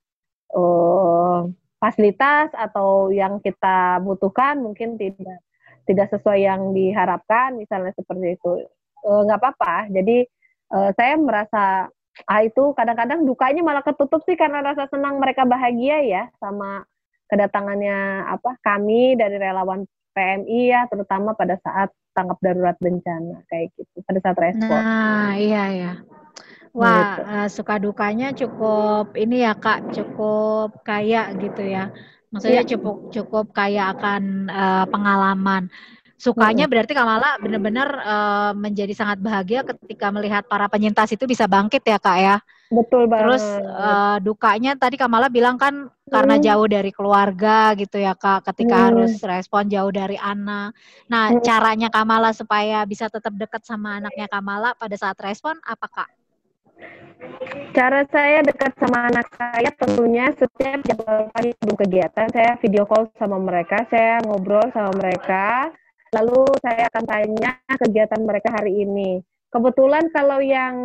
Uh, 0.54 1.50
fasilitas 1.82 2.54
atau 2.54 3.10
yang 3.10 3.42
kita 3.42 4.00
butuhkan 4.06 4.62
mungkin 4.62 4.96
tidak 5.02 5.42
tidak 5.90 6.08
sesuai 6.14 6.46
yang 6.46 6.74
diharapkan, 6.78 7.58
misalnya 7.58 7.94
seperti 7.98 8.38
itu 8.38 8.52
nggak 9.02 9.38
uh, 9.38 9.42
apa-apa. 9.42 9.90
Jadi 9.90 10.26
uh, 10.70 10.94
saya 10.94 11.18
merasa 11.18 11.90
ah 12.30 12.42
itu 12.42 12.72
kadang-kadang 12.80 13.28
dukanya 13.28 13.60
malah 13.60 13.84
ketutup 13.84 14.24
sih 14.24 14.40
karena 14.40 14.64
rasa 14.64 14.88
senang 14.88 15.20
mereka 15.20 15.44
bahagia 15.44 16.00
ya 16.08 16.24
sama 16.40 16.88
kedatangannya 17.28 18.24
apa 18.30 18.56
kami 18.64 19.20
dari 19.20 19.36
relawan 19.36 19.84
PMI 20.16 20.60
ya 20.72 20.82
terutama 20.88 21.36
pada 21.36 21.60
saat 21.60 21.92
tanggap 22.16 22.40
darurat 22.40 22.80
bencana 22.80 23.44
kayak 23.52 23.76
gitu 23.76 24.00
pada 24.08 24.20
saat 24.24 24.38
respon. 24.40 24.80
Nah 24.80 25.36
iya 25.36 25.64
ya. 25.76 25.94
Wah 26.72 27.20
gitu. 27.20 27.22
uh, 27.28 27.48
suka 27.52 27.76
dukanya 27.80 28.32
cukup 28.32 29.12
ini 29.20 29.44
ya 29.44 29.54
kak 29.54 29.92
cukup 29.92 30.80
kaya 30.88 31.36
gitu 31.36 31.64
ya. 31.68 31.92
Maksudnya 32.32 32.64
ya. 32.64 32.70
cukup 32.72 32.96
cukup 33.12 33.46
kaya 33.52 33.92
akan 33.92 34.48
uh, 34.48 34.86
pengalaman. 34.88 35.68
Sukanya 36.16 36.72
berarti 36.72 36.96
Kamala 36.96 37.36
benar-benar 37.44 37.90
uh, 38.00 38.52
menjadi 38.56 38.96
sangat 38.96 39.20
bahagia 39.20 39.68
ketika 39.68 40.08
melihat 40.16 40.48
para 40.48 40.72
penyintas 40.72 41.12
itu 41.12 41.28
bisa 41.28 41.44
bangkit 41.44 41.84
ya 41.84 42.00
kak 42.00 42.18
ya. 42.24 42.38
Betul 42.74 43.06
banget. 43.06 43.38
Terus 43.38 43.46
uh, 43.62 44.18
dukanya 44.18 44.74
tadi 44.74 44.98
Kamala 44.98 45.30
bilang 45.30 45.62
kan 45.62 45.86
hmm. 45.86 46.10
karena 46.10 46.36
jauh 46.42 46.66
dari 46.66 46.90
keluarga 46.90 47.78
gitu 47.78 48.02
ya 48.02 48.18
kak, 48.18 48.42
ketika 48.54 48.76
hmm. 48.76 48.86
harus 48.90 49.14
respon 49.22 49.70
jauh 49.70 49.94
dari 49.94 50.18
anak. 50.18 50.74
Nah 51.06 51.30
hmm. 51.30 51.46
caranya 51.46 51.90
Kamala 51.94 52.34
supaya 52.34 52.82
bisa 52.90 53.06
tetap 53.06 53.38
dekat 53.38 53.62
sama 53.62 54.02
anaknya 54.02 54.26
Kamala 54.26 54.74
pada 54.74 54.98
saat 54.98 55.18
respon 55.22 55.62
apa 55.62 55.86
kak? 55.86 56.10
Cara 57.72 58.04
saya 58.12 58.44
dekat 58.44 58.76
sama 58.82 59.08
anak 59.08 59.32
saya 59.32 59.70
tentunya 59.80 60.28
setiap 60.36 60.84
jadwal 60.84 61.32
pagi 61.32 61.56
sebelum 61.56 61.78
kegiatan 61.80 62.28
saya 62.34 62.60
video 62.60 62.84
call 62.84 63.08
sama 63.16 63.40
mereka, 63.40 63.88
saya 63.88 64.20
ngobrol 64.28 64.68
sama 64.76 64.92
mereka, 65.00 65.72
lalu 66.12 66.44
saya 66.60 66.92
akan 66.92 67.04
tanya 67.08 67.56
kegiatan 67.80 68.22
mereka 68.28 68.52
hari 68.52 68.84
ini 68.84 69.24
kebetulan 69.56 70.12
kalau 70.12 70.44
yang 70.44 70.76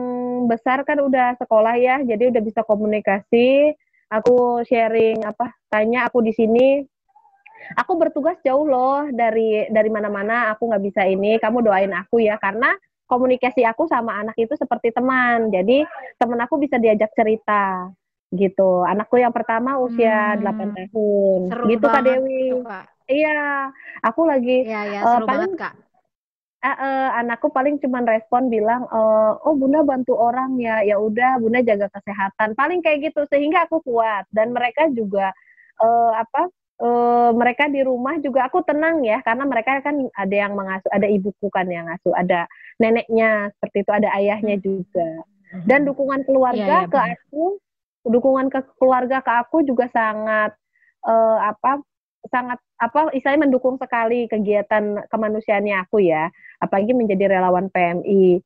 besar 0.46 0.86
kan 0.86 1.02
udah 1.02 1.34
sekolah 1.42 1.74
ya, 1.74 1.98
jadi 2.06 2.30
udah 2.30 2.38
bisa 2.38 2.62
komunikasi. 2.62 3.74
Aku 4.10 4.62
sharing 4.62 5.26
apa, 5.26 5.50
tanya 5.66 6.06
aku 6.06 6.22
di 6.22 6.30
sini. 6.30 6.86
Aku 7.78 7.98
bertugas 7.98 8.38
jauh 8.46 8.66
loh 8.66 9.10
dari 9.10 9.66
dari 9.70 9.90
mana-mana. 9.90 10.54
Aku 10.54 10.70
nggak 10.70 10.82
bisa 10.86 11.02
ini. 11.06 11.38
Kamu 11.42 11.66
doain 11.66 11.90
aku 11.90 12.22
ya, 12.22 12.38
karena 12.38 12.74
komunikasi 13.10 13.66
aku 13.66 13.90
sama 13.90 14.22
anak 14.22 14.38
itu 14.38 14.54
seperti 14.54 14.94
teman. 14.94 15.50
Jadi 15.50 15.82
teman 16.18 16.38
aku 16.42 16.62
bisa 16.62 16.78
diajak 16.78 17.10
cerita 17.14 17.90
gitu. 18.30 18.86
Anakku 18.86 19.18
yang 19.18 19.34
pertama 19.34 19.78
usia 19.82 20.38
hmm. 20.38 20.46
8 20.46 20.78
tahun. 20.78 21.40
Seru 21.50 21.64
gitu 21.66 21.86
Kak 21.90 22.02
Dewi. 22.06 22.54
Iya, 23.10 23.66
aku 24.06 24.22
lagi 24.22 24.62
Iya, 24.62 24.82
ya, 24.86 25.00
seru 25.02 25.26
uh, 25.26 25.26
paling, 25.26 25.26
banget 25.26 25.50
Kak 25.58 25.74
uh, 26.64 26.78
uh, 26.78 27.08
anakku 27.20 27.48
paling 27.50 27.80
cuma 27.80 28.04
respon 28.04 28.52
bilang 28.52 28.84
uh, 28.92 29.36
oh 29.44 29.56
bunda 29.56 29.84
bantu 29.84 30.16
orang 30.16 30.60
ya. 30.60 30.84
Ya 30.84 30.96
udah 31.00 31.40
bunda 31.40 31.64
jaga 31.64 31.88
kesehatan. 31.92 32.54
Paling 32.56 32.80
kayak 32.84 33.10
gitu 33.12 33.24
sehingga 33.28 33.66
aku 33.66 33.80
kuat. 33.84 34.28
Dan 34.32 34.52
mereka 34.52 34.88
juga 34.92 35.32
uh, 35.80 36.12
apa 36.16 36.48
uh, 36.80 37.30
mereka 37.36 37.68
di 37.68 37.80
rumah 37.84 38.16
juga 38.20 38.48
aku 38.48 38.64
tenang 38.64 39.04
ya 39.04 39.20
karena 39.24 39.44
mereka 39.44 39.80
kan 39.84 39.96
ada 40.16 40.34
yang 40.36 40.52
mengasuh 40.56 40.90
ada 40.90 41.06
ibuku 41.08 41.46
kan 41.52 41.68
yang 41.68 41.86
ngasuh 41.88 42.12
ada 42.16 42.48
neneknya 42.80 43.52
seperti 43.56 43.84
itu 43.84 43.92
ada 43.92 44.08
ayahnya 44.16 44.56
hmm. 44.56 44.64
juga. 44.64 45.10
Dan 45.66 45.82
dukungan 45.82 46.22
keluarga 46.22 46.62
ya, 46.62 46.86
ya, 46.86 46.92
ke 46.92 46.98
aku 47.18 47.58
dukungan 48.06 48.48
ke 48.48 48.62
keluarga 48.78 49.18
ke 49.20 49.32
aku 49.44 49.66
juga 49.66 49.90
sangat 49.90 50.54
uh, 51.04 51.38
apa 51.42 51.82
sangat 52.28 52.60
apa 52.76 53.08
istilahnya 53.16 53.48
mendukung 53.48 53.80
sekali 53.80 54.28
kegiatan 54.28 55.08
kemanusiaannya 55.08 55.76
aku 55.80 56.04
ya. 56.04 56.28
Apalagi 56.60 56.92
menjadi 56.92 57.40
relawan 57.40 57.72
PMI 57.72 58.44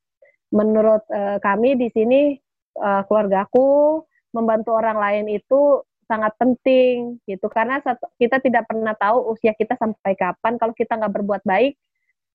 menurut 0.55 1.03
uh, 1.11 1.43
kami 1.43 1.75
di 1.75 1.91
sini 1.91 2.39
uh, 2.79 3.03
keluargaku 3.11 4.03
membantu 4.31 4.79
orang 4.79 4.99
lain 4.99 5.27
itu 5.31 5.83
sangat 6.07 6.37
penting 6.39 7.19
gitu. 7.27 7.51
Karena 7.51 7.83
kita 8.21 8.39
tidak 8.39 8.71
pernah 8.71 8.95
tahu 8.95 9.35
usia 9.35 9.57
kita 9.57 9.75
sampai 9.75 10.15
kapan. 10.15 10.61
Kalau 10.61 10.75
kita 10.77 10.95
nggak 10.95 11.15
berbuat 11.15 11.43
baik 11.43 11.75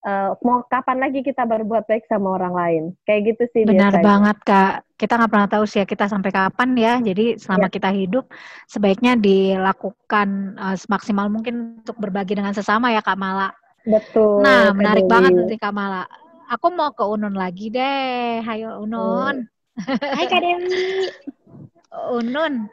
uh, 0.06 0.36
mau 0.46 0.64
kapan 0.68 0.98
lagi 1.00 1.20
kita 1.26 1.44
berbuat 1.44 1.88
baik 1.90 2.06
sama 2.08 2.40
orang 2.40 2.54
lain? 2.54 2.84
Kayak 3.04 3.36
gitu 3.36 3.44
sih 3.56 3.64
benar 3.68 3.96
biasanya. 3.96 4.06
banget 4.06 4.38
kak. 4.46 4.74
Kita 5.00 5.14
nggak 5.16 5.32
pernah 5.32 5.50
tahu 5.50 5.64
sih 5.64 5.80
kita 5.84 6.06
sampai 6.12 6.32
kapan 6.32 6.70
ya. 6.76 6.94
Jadi 7.00 7.26
selama 7.40 7.68
ya. 7.68 7.74
kita 7.74 7.90
hidup 7.92 8.26
sebaiknya 8.68 9.16
dilakukan 9.20 10.60
uh, 10.60 10.76
semaksimal 10.76 11.28
mungkin 11.32 11.84
untuk 11.84 11.98
berbagi 12.00 12.36
dengan 12.36 12.56
sesama 12.56 12.92
ya 12.92 13.04
kak 13.04 13.20
Mala. 13.20 13.52
Betul 13.88 14.44
nah 14.44 14.76
menarik 14.76 15.08
Dewi. 15.08 15.12
banget 15.12 15.32
nanti 15.36 15.56
kak 15.56 15.74
Mala. 15.76 16.04
Aku 16.50 16.74
mau 16.74 16.92
ke 16.92 17.06
Unun 17.06 17.38
lagi 17.38 17.70
deh. 17.70 18.42
Hayo 18.44 18.82
Unun. 18.84 19.48
Hai 20.18 20.26
kak 20.28 20.42
Dewi. 20.44 21.08
Unun 21.90 22.70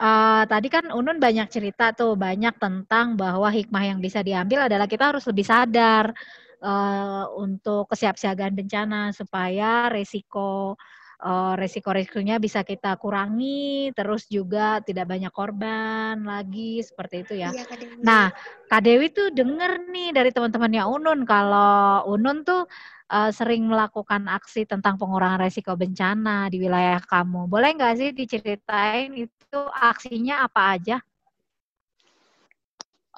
uh, 0.00 0.42
tadi 0.48 0.68
kan 0.72 0.88
Unun 0.90 1.20
banyak 1.20 1.46
cerita 1.52 1.92
tuh 1.92 2.16
banyak 2.16 2.56
tentang 2.56 3.14
bahwa 3.14 3.52
hikmah 3.52 3.84
yang 3.84 4.00
bisa 4.00 4.24
diambil 4.24 4.66
adalah 4.66 4.88
kita 4.88 5.12
harus 5.12 5.28
lebih 5.28 5.44
sadar 5.44 6.16
uh, 6.60 7.26
untuk 7.36 7.88
kesiapsiagaan 7.90 8.54
bencana 8.56 9.10
supaya 9.16 9.88
resiko 9.88 10.76
uh, 11.20 11.54
resiko-resikonya 11.56 12.40
bisa 12.40 12.64
kita 12.64 12.96
kurangi, 12.96 13.92
terus 13.92 14.26
juga 14.26 14.80
tidak 14.80 15.08
banyak 15.08 15.32
korban 15.32 16.20
lagi 16.24 16.80
seperti 16.80 17.16
itu 17.24 17.34
ya. 17.40 17.50
Iya, 17.52 17.64
Kak 17.68 17.78
nah, 18.00 18.32
Kak 18.66 18.82
Dewi 18.84 19.12
tuh 19.12 19.28
denger 19.32 19.88
nih 19.92 20.10
dari 20.16 20.30
teman-temannya 20.32 20.84
Unun 20.88 21.20
kalau 21.28 22.08
Unun 22.08 22.42
tuh 22.42 22.64
uh, 23.12 23.30
sering 23.30 23.68
melakukan 23.68 24.26
aksi 24.26 24.64
tentang 24.64 24.96
pengurangan 24.96 25.44
resiko 25.44 25.76
bencana 25.76 26.48
di 26.48 26.62
wilayah 26.62 27.00
kamu. 27.04 27.46
Boleh 27.46 27.76
nggak 27.76 27.94
sih 28.00 28.10
diceritain 28.16 29.12
itu 29.12 29.60
aksinya 29.76 30.46
apa 30.46 30.78
aja? 30.78 30.96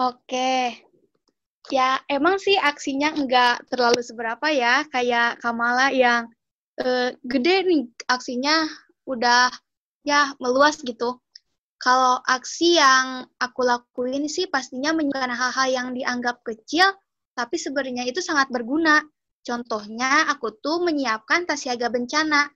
Oke, 0.00 0.83
Ya, 1.70 2.03
emang 2.11 2.42
sih 2.42 2.59
aksinya 2.59 3.14
nggak 3.14 3.70
terlalu 3.70 4.03
seberapa 4.03 4.51
ya, 4.51 4.83
kayak 4.90 5.38
Kamala 5.38 5.94
yang 5.94 6.27
uh, 6.83 7.14
gede 7.22 7.62
nih 7.62 7.83
aksinya 8.11 8.66
udah 9.07 9.53
ya 10.03 10.35
meluas 10.42 10.83
gitu. 10.83 11.22
Kalau 11.79 12.18
aksi 12.27 12.79
yang 12.79 13.27
aku 13.38 13.66
lakuin 13.66 14.27
sih 14.31 14.46
pastinya 14.46 14.94
menyebabkan 14.94 15.35
hal-hal 15.35 15.68
yang 15.70 15.88
dianggap 15.94 16.42
kecil, 16.42 16.94
tapi 17.35 17.59
sebenarnya 17.59 18.07
itu 18.07 18.22
sangat 18.22 18.51
berguna. 18.51 19.03
Contohnya, 19.42 20.31
aku 20.31 20.55
tuh 20.62 20.87
menyiapkan 20.87 21.42
tas 21.42 21.66
siaga 21.66 21.90
bencana, 21.90 22.46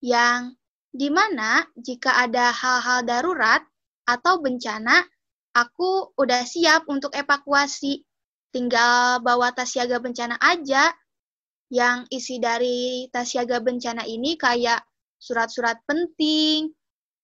yang 0.00 0.56
di 0.88 1.12
mana 1.12 1.68
jika 1.76 2.24
ada 2.24 2.48
hal-hal 2.52 3.04
darurat 3.04 3.60
atau 4.08 4.40
bencana, 4.40 5.04
aku 5.52 6.16
udah 6.16 6.48
siap 6.48 6.88
untuk 6.88 7.12
evakuasi 7.12 8.00
tinggal 8.54 9.18
bawa 9.18 9.50
tas 9.50 9.74
siaga 9.74 9.98
bencana 9.98 10.38
aja. 10.38 10.94
Yang 11.74 12.06
isi 12.14 12.38
dari 12.38 13.10
tas 13.10 13.34
siaga 13.34 13.58
bencana 13.58 14.06
ini 14.06 14.38
kayak 14.38 14.86
surat-surat 15.18 15.82
penting, 15.90 16.70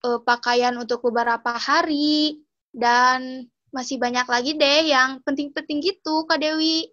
uh, 0.02 0.18
pakaian 0.26 0.74
untuk 0.74 1.06
beberapa 1.06 1.54
hari, 1.54 2.42
dan 2.74 3.46
masih 3.70 4.02
banyak 4.02 4.26
lagi 4.26 4.58
deh 4.58 4.90
yang 4.90 5.22
penting-penting 5.22 5.78
gitu, 5.84 6.26
Kak 6.26 6.42
Dewi. 6.42 6.90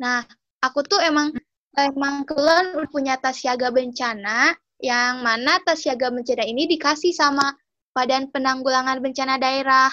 Nah, 0.00 0.24
aku 0.64 0.80
tuh 0.86 1.02
emang 1.02 1.34
emang 1.76 2.24
kebetulan 2.24 2.88
punya 2.88 3.20
tas 3.20 3.36
siaga 3.36 3.68
bencana, 3.68 4.56
yang 4.80 5.20
mana 5.20 5.60
tas 5.60 5.84
siaga 5.84 6.08
bencana 6.08 6.48
ini 6.48 6.64
dikasih 6.64 7.12
sama 7.12 7.52
Badan 7.92 8.32
Penanggulangan 8.32 9.00
Bencana 9.00 9.36
Daerah. 9.36 9.92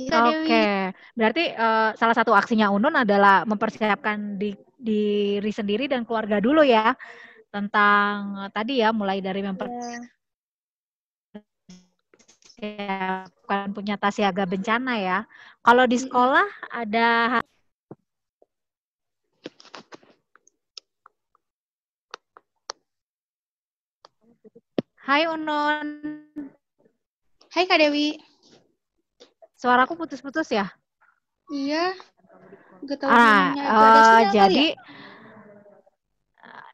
Gitu, 0.00 0.16
Oke, 0.16 0.48
okay. 0.48 0.96
berarti 1.12 1.52
uh, 1.60 1.92
salah 1.92 2.16
satu 2.16 2.32
aksinya 2.32 2.72
Unun 2.72 3.04
adalah 3.04 3.44
mempersiapkan 3.44 4.40
di, 4.40 4.56
diri 4.80 5.52
sendiri 5.52 5.92
dan 5.92 6.08
keluarga 6.08 6.40
dulu 6.40 6.64
ya 6.64 6.96
tentang 7.52 8.32
uh, 8.40 8.48
tadi 8.48 8.80
ya 8.80 8.96
mulai 8.96 9.20
dari 9.20 9.44
mempersiapkan 9.44 10.08
yeah. 12.64 13.76
punya 13.76 14.00
tas 14.00 14.16
siaga 14.16 14.48
bencana 14.48 14.96
ya. 14.96 15.18
Kalau 15.60 15.84
di 15.84 16.00
sekolah 16.00 16.48
ada 16.72 17.44
Hai 25.04 25.28
Unun. 25.28 25.88
Hai 27.52 27.68
Kak 27.68 27.84
Dewi. 27.84 28.29
Suaraku 29.60 29.92
putus-putus 29.92 30.48
ya? 30.48 30.72
Iya. 31.52 31.92
Gak 32.80 32.96
tahu 32.96 33.12
ah, 33.12 33.52
uh, 33.52 34.20
jadi 34.32 34.72
ya? 34.72 34.80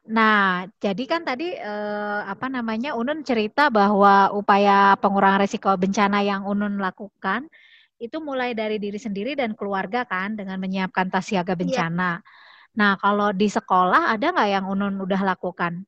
Nah, 0.07 0.63
jadi 0.79 1.03
kan 1.03 1.27
tadi 1.27 1.51
eh, 1.51 2.19
apa 2.23 2.47
namanya 2.47 2.95
Unun 2.95 3.27
cerita 3.27 3.67
bahwa 3.67 4.31
upaya 4.31 4.95
pengurangan 5.03 5.43
risiko 5.43 5.67
bencana 5.75 6.23
yang 6.23 6.47
Unun 6.47 6.79
lakukan 6.79 7.51
itu 7.99 8.15
mulai 8.23 8.55
dari 8.55 8.79
diri 8.79 8.95
sendiri 8.95 9.35
dan 9.35 9.51
keluarga 9.51 10.07
kan 10.07 10.39
dengan 10.39 10.63
menyiapkan 10.63 11.11
tas 11.11 11.27
siaga 11.27 11.53
iya. 11.53 11.59
bencana. 11.59 12.11
Yeah. 12.23 12.75
Nah, 12.79 12.91
kalau 13.03 13.35
di 13.35 13.51
sekolah 13.51 14.15
ada 14.15 14.31
nggak 14.31 14.49
yang 14.49 14.65
Unun 14.71 14.95
udah 15.03 15.21
lakukan? 15.27 15.83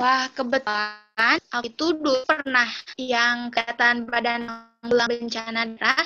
Wah, 0.00 0.26
kebetulan 0.32 1.38
aku 1.52 1.68
itu 1.68 1.86
dulu 2.00 2.24
pernah 2.24 2.66
yang 2.96 3.52
kegiatan 3.52 4.08
Badan 4.08 4.48
Penanggulangan 4.48 5.10
Bencana 5.12 5.62
Daerah 5.68 6.02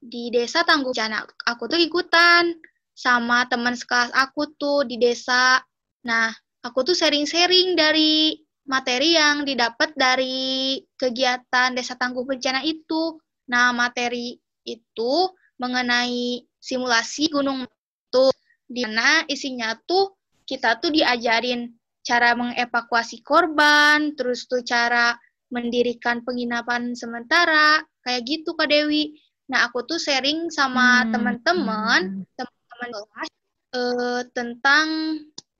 di 0.00 0.32
Desa 0.32 0.64
Tangguh 0.64 0.90
Bencana. 0.90 1.22
Aku 1.48 1.68
tuh 1.68 1.76
ikutan 1.78 2.56
sama 2.94 3.44
teman 3.50 3.76
sekelas 3.76 4.14
aku 4.14 4.56
tuh 4.56 4.88
di 4.88 4.96
desa. 4.96 5.60
Nah, 6.06 6.32
aku 6.64 6.86
tuh 6.86 6.96
sharing-sharing 6.96 7.76
dari 7.76 8.40
materi 8.64 9.14
yang 9.14 9.44
didapat 9.44 9.92
dari 9.94 10.80
kegiatan 10.96 11.76
Desa 11.76 12.00
Tangguh 12.00 12.24
Bencana 12.24 12.64
itu. 12.64 13.20
Nah, 13.52 13.76
materi 13.76 14.40
itu 14.64 15.12
mengenai 15.60 16.48
simulasi 16.56 17.28
gunung 17.28 17.68
itu 17.68 18.26
di 18.64 18.82
mana 18.88 19.22
isinya 19.28 19.76
tuh 19.84 20.16
kita 20.48 20.80
tuh 20.80 20.88
diajarin 20.88 21.68
cara 22.04 22.36
mengevakuasi 22.36 23.24
korban, 23.24 24.12
terus 24.14 24.44
tuh 24.44 24.60
cara 24.60 25.16
mendirikan 25.48 26.20
penginapan 26.20 26.92
sementara, 26.92 27.80
kayak 28.04 28.22
gitu 28.28 28.52
Kak 28.54 28.68
Dewi. 28.68 29.16
Nah, 29.48 29.68
aku 29.68 29.88
tuh 29.88 29.96
sharing 29.96 30.52
sama 30.52 31.04
hmm. 31.04 31.10
teman-teman, 31.16 32.00
hmm. 32.20 32.24
teman-teman 32.36 32.88
kelas 32.92 33.30
uh, 33.76 34.22
tentang 34.36 34.86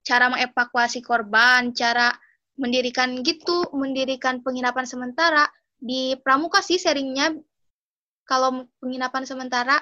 cara 0.05 0.29
mengevakuasi 0.29 1.01
korban, 1.01 1.73
cara 1.73 2.13
mendirikan 2.61 3.19
gitu, 3.25 3.67
mendirikan 3.73 4.39
penginapan 4.45 4.85
sementara 4.85 5.49
di 5.75 6.15
Pramuka 6.21 6.63
sih 6.63 6.79
sharingnya 6.79 7.35
kalau 8.25 8.65
penginapan 8.79 9.27
sementara 9.27 9.77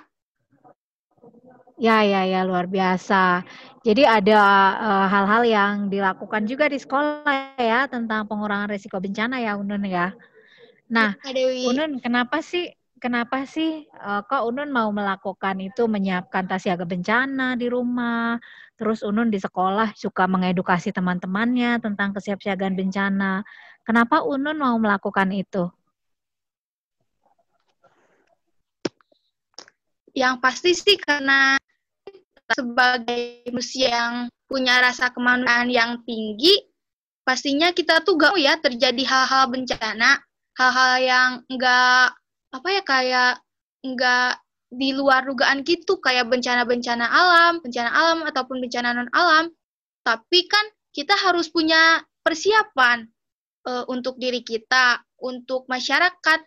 Ya, 1.74 2.06
ya, 2.06 2.22
ya, 2.30 2.46
luar 2.46 2.70
biasa. 2.70 3.42
Jadi 3.82 4.06
ada 4.06 4.42
uh, 4.78 5.06
hal-hal 5.10 5.44
yang 5.44 5.74
dilakukan 5.90 6.46
juga 6.46 6.70
di 6.70 6.78
sekolah 6.80 7.58
ya 7.60 7.90
tentang 7.90 8.30
pengurangan 8.30 8.72
risiko 8.72 9.02
bencana 9.02 9.42
ya 9.42 9.60
Unun 9.60 9.84
ya. 9.90 10.14
Nah, 10.88 11.18
ya, 11.26 11.68
Unun 11.68 12.00
kenapa 12.00 12.40
sih 12.46 12.72
kenapa 13.02 13.44
sih 13.44 13.84
uh, 14.00 14.24
kok 14.24 14.48
Unun 14.48 14.72
mau 14.72 14.88
melakukan 14.94 15.60
itu 15.60 15.90
menyiapkan 15.90 16.48
tas 16.48 16.64
siaga 16.64 16.88
bencana 16.88 17.60
di 17.60 17.68
rumah, 17.68 18.40
terus 18.80 19.04
Unun 19.04 19.34
di 19.34 19.42
sekolah 19.42 19.98
suka 19.98 20.30
mengedukasi 20.30 20.96
teman-temannya 20.96 21.82
tentang 21.84 22.16
kesiapsiagaan 22.16 22.78
bencana. 22.78 23.44
Kenapa 23.84 24.24
Unun 24.24 24.56
mau 24.56 24.78
melakukan 24.80 25.34
itu? 25.36 25.68
Yang 30.14 30.36
pasti 30.42 30.72
sih 30.78 30.98
karena 31.02 31.58
sebagai 32.54 33.50
manusia 33.50 33.90
yang 33.90 34.16
punya 34.46 34.78
rasa 34.78 35.10
kemanusiaan 35.10 35.74
yang 35.74 35.92
tinggi, 36.06 36.54
pastinya 37.26 37.74
kita 37.74 38.06
tuh 38.06 38.18
gak 38.22 38.38
ya 38.38 38.58
terjadi 38.62 39.04
hal-hal 39.04 39.50
bencana, 39.50 40.22
hal-hal 40.54 40.94
yang 41.02 41.30
enggak 41.50 42.14
apa 42.54 42.68
ya 42.70 42.82
kayak 42.86 43.34
enggak 43.82 44.38
di 44.74 44.90
luar 44.94 45.26
dugaan 45.26 45.62
gitu 45.62 46.02
kayak 46.02 46.30
bencana-bencana 46.30 47.06
alam, 47.06 47.62
bencana 47.62 47.90
alam 47.94 48.20
ataupun 48.26 48.58
bencana 48.62 48.94
non 48.98 49.10
alam. 49.14 49.50
Tapi 50.02 50.50
kan 50.50 50.66
kita 50.94 51.14
harus 51.14 51.50
punya 51.50 52.02
persiapan 52.26 53.06
uh, 53.70 53.86
untuk 53.90 54.18
diri 54.18 54.42
kita, 54.42 55.02
untuk 55.22 55.70
masyarakat. 55.70 56.42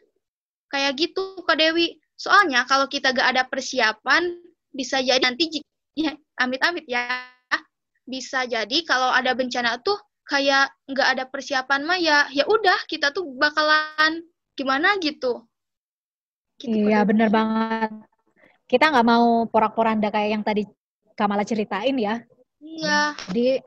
Kayak 0.66 0.92
gitu 0.98 1.42
Kak 1.46 1.56
Dewi. 1.62 1.94
Soalnya 2.16 2.64
kalau 2.64 2.88
kita 2.88 3.12
gak 3.12 3.36
ada 3.36 3.44
persiapan, 3.44 4.40
bisa 4.72 5.00
jadi 5.04 5.20
nanti 5.20 5.60
ya 5.96 6.16
amit-amit 6.40 6.88
ya, 6.88 7.28
bisa 8.08 8.48
jadi 8.48 8.78
kalau 8.88 9.12
ada 9.12 9.36
bencana 9.36 9.80
tuh 9.84 9.96
kayak 10.26 10.74
nggak 10.90 11.08
ada 11.16 11.24
persiapan 11.30 11.86
mah 11.86 11.98
ya 12.02 12.26
ya 12.34 12.42
udah 12.50 12.82
kita 12.90 13.14
tuh 13.14 13.30
bakalan 13.38 14.26
gimana 14.58 14.98
gitu. 14.98 15.46
gitu 16.58 16.74
iya 16.90 17.06
bener 17.06 17.30
banget. 17.30 17.92
Kita 18.66 18.90
nggak 18.90 19.06
mau 19.06 19.46
porak-poranda 19.46 20.10
kayak 20.10 20.30
yang 20.38 20.42
tadi 20.42 20.66
Kamala 21.16 21.46
ceritain 21.46 21.96
ya. 21.96 22.20
Iya. 22.60 23.16
Jadi 23.30 23.62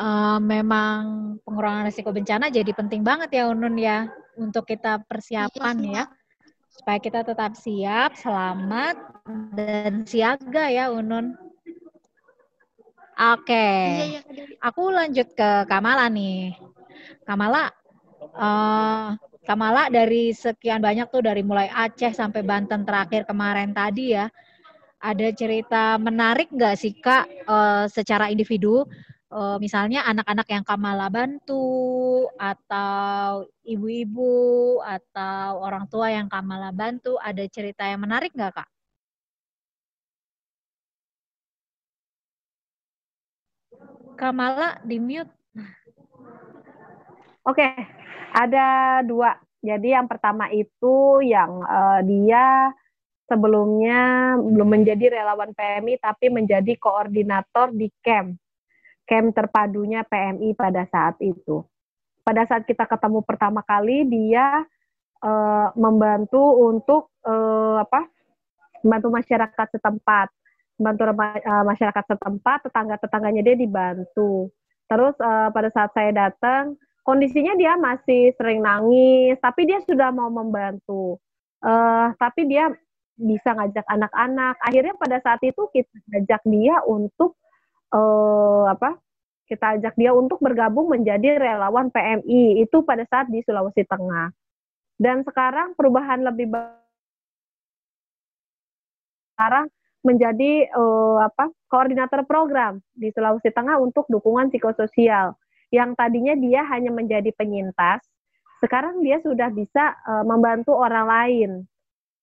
uh, 0.00 0.38
memang 0.40 1.00
pengurangan 1.44 1.86
risiko 1.86 2.10
bencana 2.10 2.48
jadi 2.50 2.72
penting 2.72 3.04
banget 3.04 3.30
ya 3.36 3.52
Unun 3.52 3.76
ya 3.78 4.08
untuk 4.40 4.66
kita 4.66 5.04
persiapan 5.04 5.76
iya, 5.84 5.92
ya 5.92 6.04
supaya 6.80 6.96
kita 6.96 7.20
tetap 7.20 7.52
siap, 7.52 8.16
selamat, 8.16 8.96
dan 9.52 10.08
siaga 10.08 10.72
ya 10.72 10.88
Unun. 10.88 11.36
Oke, 13.20 13.52
okay. 13.52 14.16
iya, 14.16 14.22
iya, 14.32 14.44
aku 14.64 14.88
lanjut 14.88 15.28
ke 15.36 15.68
Kamala 15.68 16.08
nih. 16.08 16.56
Kamala, 17.28 17.68
uh, 18.32 19.12
Kamala 19.44 19.92
dari 19.92 20.32
sekian 20.32 20.80
banyak 20.80 21.12
tuh 21.12 21.20
dari 21.20 21.44
mulai 21.44 21.68
Aceh 21.68 22.16
sampai 22.16 22.40
Banten 22.40 22.88
terakhir 22.88 23.28
kemarin 23.28 23.76
tadi 23.76 24.16
ya, 24.16 24.32
ada 25.04 25.28
cerita 25.36 26.00
menarik 26.00 26.48
nggak 26.48 26.76
sih 26.80 26.96
kak 26.96 27.28
uh, 27.44 27.84
secara 27.92 28.32
individu 28.32 28.88
uh, 29.30 29.56
misalnya 29.62 30.04
anak-anak 30.06 30.46
yang 30.50 30.64
Kamala 30.66 31.08
bantu 31.08 32.26
atau 32.36 33.46
ibu-ibu 33.64 34.78
atau 34.82 35.62
orang 35.62 35.86
tua 35.86 36.10
yang 36.12 36.26
Kamala 36.26 36.74
bantu 36.74 37.16
ada 37.22 37.42
cerita 37.46 37.86
yang 37.86 38.02
menarik 38.02 38.34
nggak 38.34 38.52
kak? 38.54 38.68
Kamala 44.18 44.76
di 44.84 45.00
mute. 45.00 45.32
Oke, 47.40 47.64
ada 48.36 49.00
dua. 49.00 49.32
Jadi 49.64 49.96
yang 49.96 50.04
pertama 50.08 50.52
itu 50.52 51.24
yang 51.24 51.64
uh, 51.64 52.00
dia 52.04 52.68
sebelumnya 53.28 54.34
belum 54.40 54.68
menjadi 54.80 55.20
relawan 55.20 55.54
PMI 55.54 56.00
tapi 56.02 56.26
menjadi 56.32 56.72
koordinator 56.80 57.70
di 57.70 57.86
camp 58.02 58.39
camp 59.10 59.34
terpadunya 59.34 60.06
PMI 60.06 60.54
pada 60.54 60.86
saat 60.86 61.18
itu. 61.18 61.66
Pada 62.22 62.46
saat 62.46 62.62
kita 62.62 62.86
ketemu 62.86 63.26
pertama 63.26 63.58
kali, 63.66 64.06
dia 64.06 64.62
uh, 65.26 65.68
membantu 65.74 66.70
untuk 66.70 67.10
uh, 67.26 67.82
apa? 67.82 68.06
Membantu 68.86 69.08
masyarakat 69.18 69.66
setempat, 69.74 70.30
membantu 70.78 71.02
uh, 71.10 71.64
masyarakat 71.66 72.04
setempat, 72.06 72.70
tetangga-tetangganya 72.70 73.42
dia 73.42 73.56
dibantu. 73.58 74.54
Terus 74.86 75.18
uh, 75.18 75.50
pada 75.50 75.74
saat 75.74 75.90
saya 75.90 76.14
datang, 76.14 76.78
kondisinya 77.02 77.58
dia 77.58 77.74
masih 77.74 78.30
sering 78.38 78.62
nangis, 78.62 79.34
tapi 79.42 79.66
dia 79.66 79.82
sudah 79.82 80.14
mau 80.14 80.30
membantu. 80.30 81.18
uh, 81.60 82.14
tapi 82.16 82.48
dia 82.48 82.72
bisa 83.20 83.52
ngajak 83.52 83.84
anak-anak. 83.84 84.56
Akhirnya 84.64 84.94
pada 84.96 85.20
saat 85.20 85.44
itu 85.44 85.60
kita 85.76 85.92
ngajak 86.08 86.42
dia 86.48 86.80
untuk 86.88 87.36
uh, 87.94 88.70
apa? 88.70 88.98
Kita 89.50 89.74
ajak 89.74 89.98
dia 89.98 90.14
untuk 90.14 90.38
bergabung 90.38 90.86
menjadi 90.86 91.34
relawan 91.38 91.90
PMI 91.90 92.62
itu 92.62 92.86
pada 92.86 93.02
saat 93.10 93.26
di 93.26 93.42
Sulawesi 93.42 93.82
Tengah. 93.82 94.30
Dan 94.94 95.26
sekarang 95.26 95.74
perubahan 95.74 96.22
lebih 96.22 96.54
sekarang 99.34 99.66
menjadi 100.06 100.70
uh, 100.76 101.24
apa? 101.24 101.50
koordinator 101.66 102.26
program 102.26 102.82
di 102.94 103.10
Sulawesi 103.10 103.50
Tengah 103.50 103.78
untuk 103.82 104.06
dukungan 104.06 104.50
psikososial. 104.54 105.34
Yang 105.70 105.94
tadinya 105.98 106.34
dia 106.34 106.66
hanya 106.66 106.90
menjadi 106.90 107.30
penyintas, 107.34 108.02
sekarang 108.58 109.00
dia 109.06 109.22
sudah 109.22 109.48
bisa 109.54 109.94
uh, 110.02 110.26
membantu 110.26 110.74
orang 110.74 111.06
lain 111.06 111.50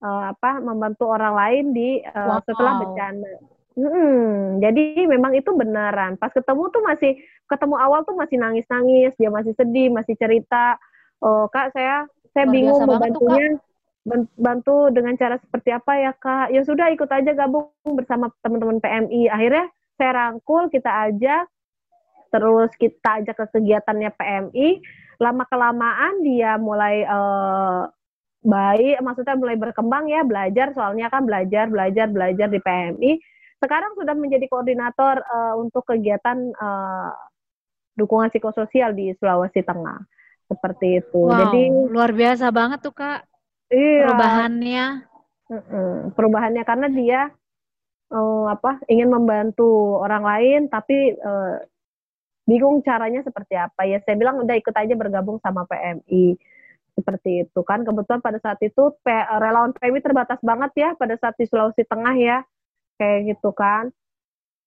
uh, 0.03 0.33
apa 0.33 0.61
membantu 0.61 1.09
orang 1.09 1.33
lain 1.33 1.65
di 1.73 1.89
uh, 2.05 2.37
wow. 2.37 2.41
setelah 2.45 2.73
bencana. 2.81 3.56
Hmm, 3.77 4.57
jadi 4.57 5.05
memang 5.05 5.37
itu 5.37 5.53
beneran. 5.53 6.17
Pas 6.17 6.33
ketemu 6.33 6.73
tuh 6.73 6.81
masih 6.81 7.13
ketemu 7.45 7.75
awal 7.77 8.01
tuh 8.09 8.17
masih 8.17 8.41
nangis-nangis, 8.41 9.13
dia 9.21 9.29
masih 9.29 9.53
sedih, 9.53 9.93
masih 9.93 10.17
cerita, 10.17 10.81
oh 11.21 11.45
kak 11.53 11.77
saya 11.77 12.09
saya 12.33 12.49
Luar 12.49 12.53
bingung 12.57 12.81
membantunya, 12.89 13.47
bantu 14.33 14.89
dengan 14.89 15.13
cara 15.13 15.37
seperti 15.37 15.69
apa 15.69 15.93
ya 15.93 16.11
kak? 16.17 16.49
Ya 16.49 16.65
sudah 16.65 16.89
ikut 16.89 17.05
aja 17.05 17.37
gabung 17.37 17.69
bersama 17.93 18.33
teman-teman 18.41 18.81
PMI. 18.81 19.29
Akhirnya 19.29 19.69
saya 19.93 20.11
rangkul, 20.25 20.73
kita 20.73 21.13
ajak, 21.13 21.45
terus 22.33 22.73
kita 22.81 23.21
ajak 23.21 23.35
ke 23.37 23.45
kegiatannya 23.61 24.09
PMI. 24.09 24.67
Lama 25.21 25.45
kelamaan 25.45 26.25
dia 26.25 26.57
mulai 26.57 27.05
uh, 27.05 27.85
baik, 28.41 29.05
maksudnya 29.05 29.37
mulai 29.37 29.57
berkembang 29.57 30.09
ya 30.09 30.25
belajar 30.25 30.73
soalnya 30.73 31.13
kan 31.13 31.29
belajar 31.29 31.69
belajar 31.69 32.09
belajar 32.09 32.47
di 32.49 32.57
PMI. 32.57 33.36
Sekarang 33.57 33.97
sudah 33.97 34.13
menjadi 34.13 34.45
koordinator 34.45 35.21
uh, 35.25 35.57
untuk 35.57 35.85
kegiatan 35.89 36.53
uh, 36.53 37.11
dukungan 37.97 38.29
psikososial 38.29 38.93
di 38.93 39.11
Sulawesi 39.17 39.65
Tengah 39.65 39.97
seperti 40.47 41.01
itu. 41.01 41.25
Wow, 41.25 41.49
Jadi 41.49 41.61
luar 41.89 42.11
biasa 42.13 42.53
banget 42.53 42.79
tuh 42.85 42.93
kak. 42.93 43.25
Iya. 43.73 44.13
Perubahannya. 44.13 44.85
Perubahannya 46.13 46.63
karena 46.63 46.87
dia 46.91 47.21
uh, 48.13 48.45
apa 48.51 48.79
ingin 48.87 49.09
membantu 49.09 49.99
orang 49.99 50.23
lain 50.23 50.61
tapi 50.69 51.17
uh, 51.17 51.57
bingung 52.45 52.85
caranya 52.85 53.25
seperti 53.25 53.57
apa 53.57 53.89
ya. 53.89 53.97
Saya 54.05 54.15
bilang 54.15 54.39
udah 54.45 54.55
ikut 54.55 54.75
aja 54.77 54.93
bergabung 54.93 55.41
sama 55.41 55.65
PMI 55.65 56.37
seperti 56.97 57.45
itu 57.45 57.59
kan 57.61 57.85
kebetulan 57.85 58.25
pada 58.25 58.41
saat 58.41 58.57
itu 58.65 58.89
P, 59.05 59.05
relawan 59.37 59.69
PMI 59.69 60.01
terbatas 60.01 60.41
banget 60.41 60.73
ya 60.73 60.89
pada 60.97 61.13
saat 61.21 61.37
di 61.37 61.45
Sulawesi 61.45 61.85
Tengah 61.85 62.15
ya 62.17 62.41
kayak 62.97 63.37
gitu 63.37 63.49
kan. 63.53 63.93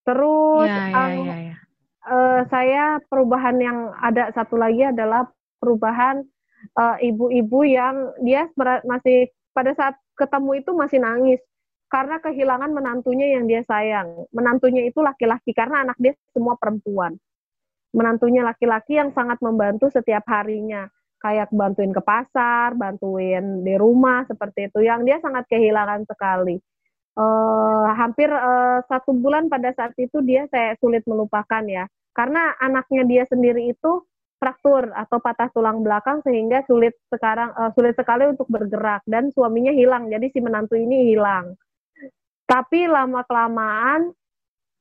Terus 0.07 0.71
ya, 0.71 0.89
ya, 0.91 1.05
um, 1.07 1.27
ya, 1.29 1.37
ya. 1.53 1.57
Uh, 2.01 2.41
saya 2.49 2.85
perubahan 3.13 3.61
yang 3.61 3.93
ada 4.01 4.33
satu 4.33 4.57
lagi 4.57 4.89
adalah 4.89 5.29
perubahan 5.61 6.25
eh, 6.73 6.97
ibu-ibu 7.13 7.61
uh, 7.61 7.69
yang 7.69 7.95
dia 8.25 8.49
masih 8.89 9.29
pada 9.53 9.77
saat 9.77 9.95
ketemu 10.17 10.65
itu 10.65 10.73
masih 10.73 10.99
nangis. 11.05 11.41
Karena 11.91 12.23
kehilangan 12.23 12.71
menantunya 12.71 13.37
yang 13.37 13.51
dia 13.51 13.67
sayang. 13.67 14.25
Menantunya 14.33 14.87
itu 14.87 15.03
laki-laki 15.03 15.51
karena 15.53 15.85
anak 15.85 15.99
dia 16.01 16.15
semua 16.33 16.55
perempuan. 16.57 17.19
Menantunya 17.91 18.47
laki-laki 18.47 18.97
yang 18.97 19.11
sangat 19.11 19.43
membantu 19.43 19.91
setiap 19.91 20.23
harinya. 20.31 20.87
Kayak 21.21 21.53
bantuin 21.53 21.93
ke 21.93 22.01
pasar, 22.01 22.79
bantuin 22.79 23.61
di 23.61 23.77
rumah 23.77 24.25
seperti 24.25 24.73
itu, 24.73 24.81
yang 24.81 25.05
dia 25.05 25.21
sangat 25.21 25.45
kehilangan 25.53 26.09
sekali. 26.09 26.57
Uh, 27.11 27.91
hampir 27.99 28.31
uh, 28.31 28.81
satu 28.87 29.11
bulan 29.13 29.51
pada 29.51 29.75
saat 29.75 29.93
itu 29.99 30.23
dia 30.23 30.47
saya 30.47 30.79
sulit 30.79 31.03
melupakan 31.11 31.61
ya, 31.67 31.91
karena 32.15 32.55
anaknya 32.63 33.03
dia 33.03 33.23
sendiri 33.27 33.75
itu 33.75 34.07
fraktur 34.39 34.89
atau 34.95 35.19
patah 35.21 35.51
tulang 35.53 35.83
belakang 35.85 36.23
sehingga 36.25 36.65
sulit 36.65 36.97
sekarang 37.11 37.51
uh, 37.59 37.75
sulit 37.77 37.99
sekali 37.99 38.31
untuk 38.31 38.47
bergerak 38.49 39.03
dan 39.11 39.29
suaminya 39.35 39.75
hilang, 39.75 40.07
jadi 40.07 40.27
si 40.33 40.39
menantu 40.39 40.79
ini 40.79 41.13
hilang. 41.13 41.59
Tapi 42.47 42.87
lama 42.87 43.27
kelamaan 43.27 44.15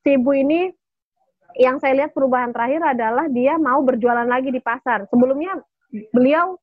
si 0.05 0.15
ibu 0.15 0.31
ini 0.31 0.69
yang 1.57 1.81
saya 1.81 2.05
lihat 2.05 2.13
perubahan 2.13 2.53
terakhir 2.53 2.93
adalah 2.93 3.25
dia 3.25 3.57
mau 3.57 3.81
berjualan 3.81 4.29
lagi 4.29 4.53
di 4.53 4.61
pasar. 4.61 5.09
Sebelumnya 5.09 5.57
beliau 6.13 6.55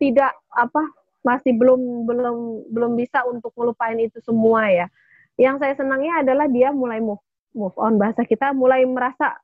tidak 0.00 0.32
apa 0.48 0.80
masih 1.20 1.52
belum 1.52 2.08
belum 2.08 2.36
belum 2.72 2.92
bisa 2.96 3.20
untuk 3.28 3.52
melupain 3.52 4.00
itu 4.00 4.16
semua 4.24 4.64
ya. 4.72 4.88
Yang 5.40 5.56
saya 5.64 5.74
senangnya 5.80 6.20
adalah 6.20 6.44
dia 6.52 6.68
mulai 6.68 7.00
move 7.00 7.24
move 7.56 7.72
on. 7.80 7.96
Bahasa 7.96 8.28
kita 8.28 8.52
mulai 8.52 8.84
merasa 8.84 9.40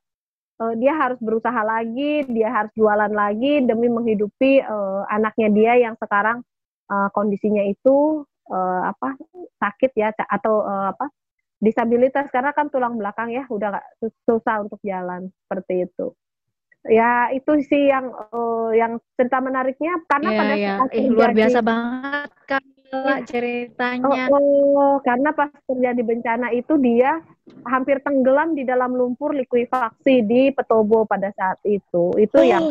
uh, 0.61 0.73
dia 0.77 0.93
harus 0.93 1.17
berusaha 1.17 1.57
lagi, 1.65 2.21
dia 2.29 2.53
harus 2.53 2.69
jualan 2.77 3.09
lagi 3.09 3.65
demi 3.65 3.89
menghidupi 3.89 4.61
uh, 4.61 5.09
anaknya 5.09 5.49
dia 5.49 5.73
yang 5.89 5.95
sekarang 5.97 6.45
uh, 6.93 7.09
kondisinya 7.17 7.65
itu 7.65 8.21
uh, 8.53 8.81
apa 8.93 9.17
sakit 9.57 9.91
ya 9.97 10.13
atau 10.13 10.61
uh, 10.61 10.93
apa 10.93 11.09
disabilitas. 11.57 12.29
Karena 12.29 12.53
kan 12.53 12.69
tulang 12.69 13.01
belakang 13.01 13.33
ya 13.33 13.49
udah 13.49 13.81
susah 14.29 14.69
untuk 14.69 14.77
jalan. 14.85 15.33
Seperti 15.49 15.89
itu. 15.89 16.13
Ya 16.87 17.33
itu 17.33 17.51
sih 17.65 17.89
yang 17.89 18.13
uh, 18.13 18.69
yang 18.71 19.01
cerita 19.17 19.41
menariknya. 19.41 19.97
Karena 20.05 20.29
ya, 20.29 20.37
pada 20.37 20.55
ya. 20.55 20.73
saat 20.77 20.91
eh, 20.93 21.09
luar 21.09 21.33
biasa 21.33 21.59
banget 21.65 22.31
kak 22.45 22.76
ya. 22.91 23.23
ceritanya 23.27 24.31
oh, 24.31 24.39
oh, 24.77 24.95
karena 25.03 25.29
pas 25.35 25.51
terjadi 25.67 26.01
bencana 26.03 26.51
itu 26.55 26.73
dia 26.79 27.19
hampir 27.67 27.99
tenggelam 28.03 28.55
di 28.55 28.63
dalam 28.63 28.95
lumpur 28.95 29.35
likuifaksi 29.35 30.23
di 30.23 30.51
Petobo 30.51 31.03
pada 31.07 31.31
saat 31.35 31.59
itu 31.67 32.15
itu 32.19 32.37
uh, 32.37 32.47
yang 32.47 32.63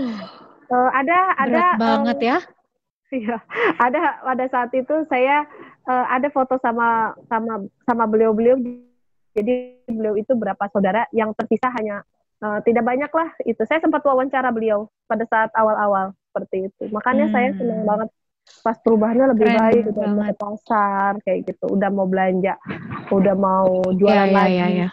uh, 0.68 0.90
ada 0.92 1.18
ada 1.36 1.64
banget 1.76 2.18
um, 2.20 2.28
ya 2.34 2.38
Iya, 3.06 3.38
ada 3.78 4.18
pada 4.18 4.44
saat 4.50 4.70
itu 4.74 5.06
saya 5.06 5.46
uh, 5.86 6.06
ada 6.10 6.26
foto 6.34 6.58
sama 6.58 7.14
sama 7.30 7.62
sama 7.86 8.04
beliau-beliau. 8.10 8.58
Jadi 9.30 9.78
beliau 9.86 10.18
itu 10.18 10.34
berapa 10.34 10.66
saudara 10.74 11.06
yang 11.14 11.30
terpisah 11.38 11.70
hanya 11.78 12.02
uh, 12.42 12.58
tidak 12.66 12.82
banyak 12.82 13.06
lah 13.06 13.30
itu. 13.46 13.62
Saya 13.62 13.78
sempat 13.78 14.02
wawancara 14.02 14.50
beliau 14.50 14.90
pada 15.06 15.22
saat 15.30 15.54
awal-awal 15.54 16.18
seperti 16.32 16.66
itu. 16.66 16.82
Makanya 16.90 17.30
hmm. 17.30 17.34
saya 17.34 17.48
senang 17.54 17.82
banget 17.86 18.08
pas 18.62 18.76
perubahannya 18.78 19.34
lebih 19.34 19.46
Keren 19.50 19.58
baik 19.58 19.82
udah 19.94 20.06
mau 20.10 20.22
ke 20.26 20.34
pasar 20.38 21.10
kayak 21.22 21.38
gitu, 21.50 21.66
udah 21.70 21.90
mau 21.90 22.06
belanja, 22.06 22.54
udah 23.10 23.34
mau 23.34 23.82
jualan 23.94 24.26
ya, 24.26 24.30
ya, 24.30 24.34
lagi. 24.34 24.56
Ya, 24.56 24.66
ya. 24.70 24.88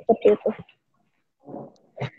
Seperti 0.00 0.26
itu. 0.36 0.50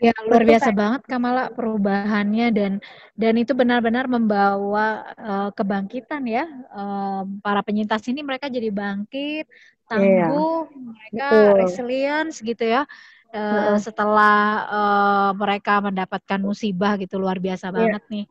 Ya 0.00 0.16
luar 0.24 0.42
biasa 0.48 0.72
banget 0.72 1.04
Kamala 1.04 1.52
perubahannya 1.52 2.48
dan 2.48 2.72
dan 3.12 3.34
itu 3.36 3.52
benar-benar 3.52 4.08
membawa 4.08 5.04
uh, 5.20 5.50
kebangkitan 5.52 6.24
ya 6.24 6.48
uh, 6.72 7.28
para 7.44 7.60
penyintas 7.60 8.00
ini 8.08 8.24
mereka 8.24 8.48
jadi 8.48 8.72
bangkit 8.72 9.44
iya. 9.44 9.84
tangguh 9.84 10.64
yeah. 10.64 10.80
mereka 10.80 11.28
Betul. 11.28 11.52
resilience 11.60 12.36
gitu 12.40 12.64
ya 12.64 12.88
uh, 13.32 13.78
setelah 13.80 14.36
uh, 14.68 15.30
mereka 15.34 15.80
mendapatkan 15.80 16.40
musibah 16.42 16.94
gitu 17.00 17.16
luar 17.16 17.40
biasa 17.40 17.70
yeah. 17.70 17.74
banget 17.74 18.02
nih. 18.12 18.26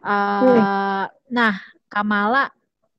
Uh, 0.00 1.04
nah, 1.30 1.54
Kamala 1.86 2.50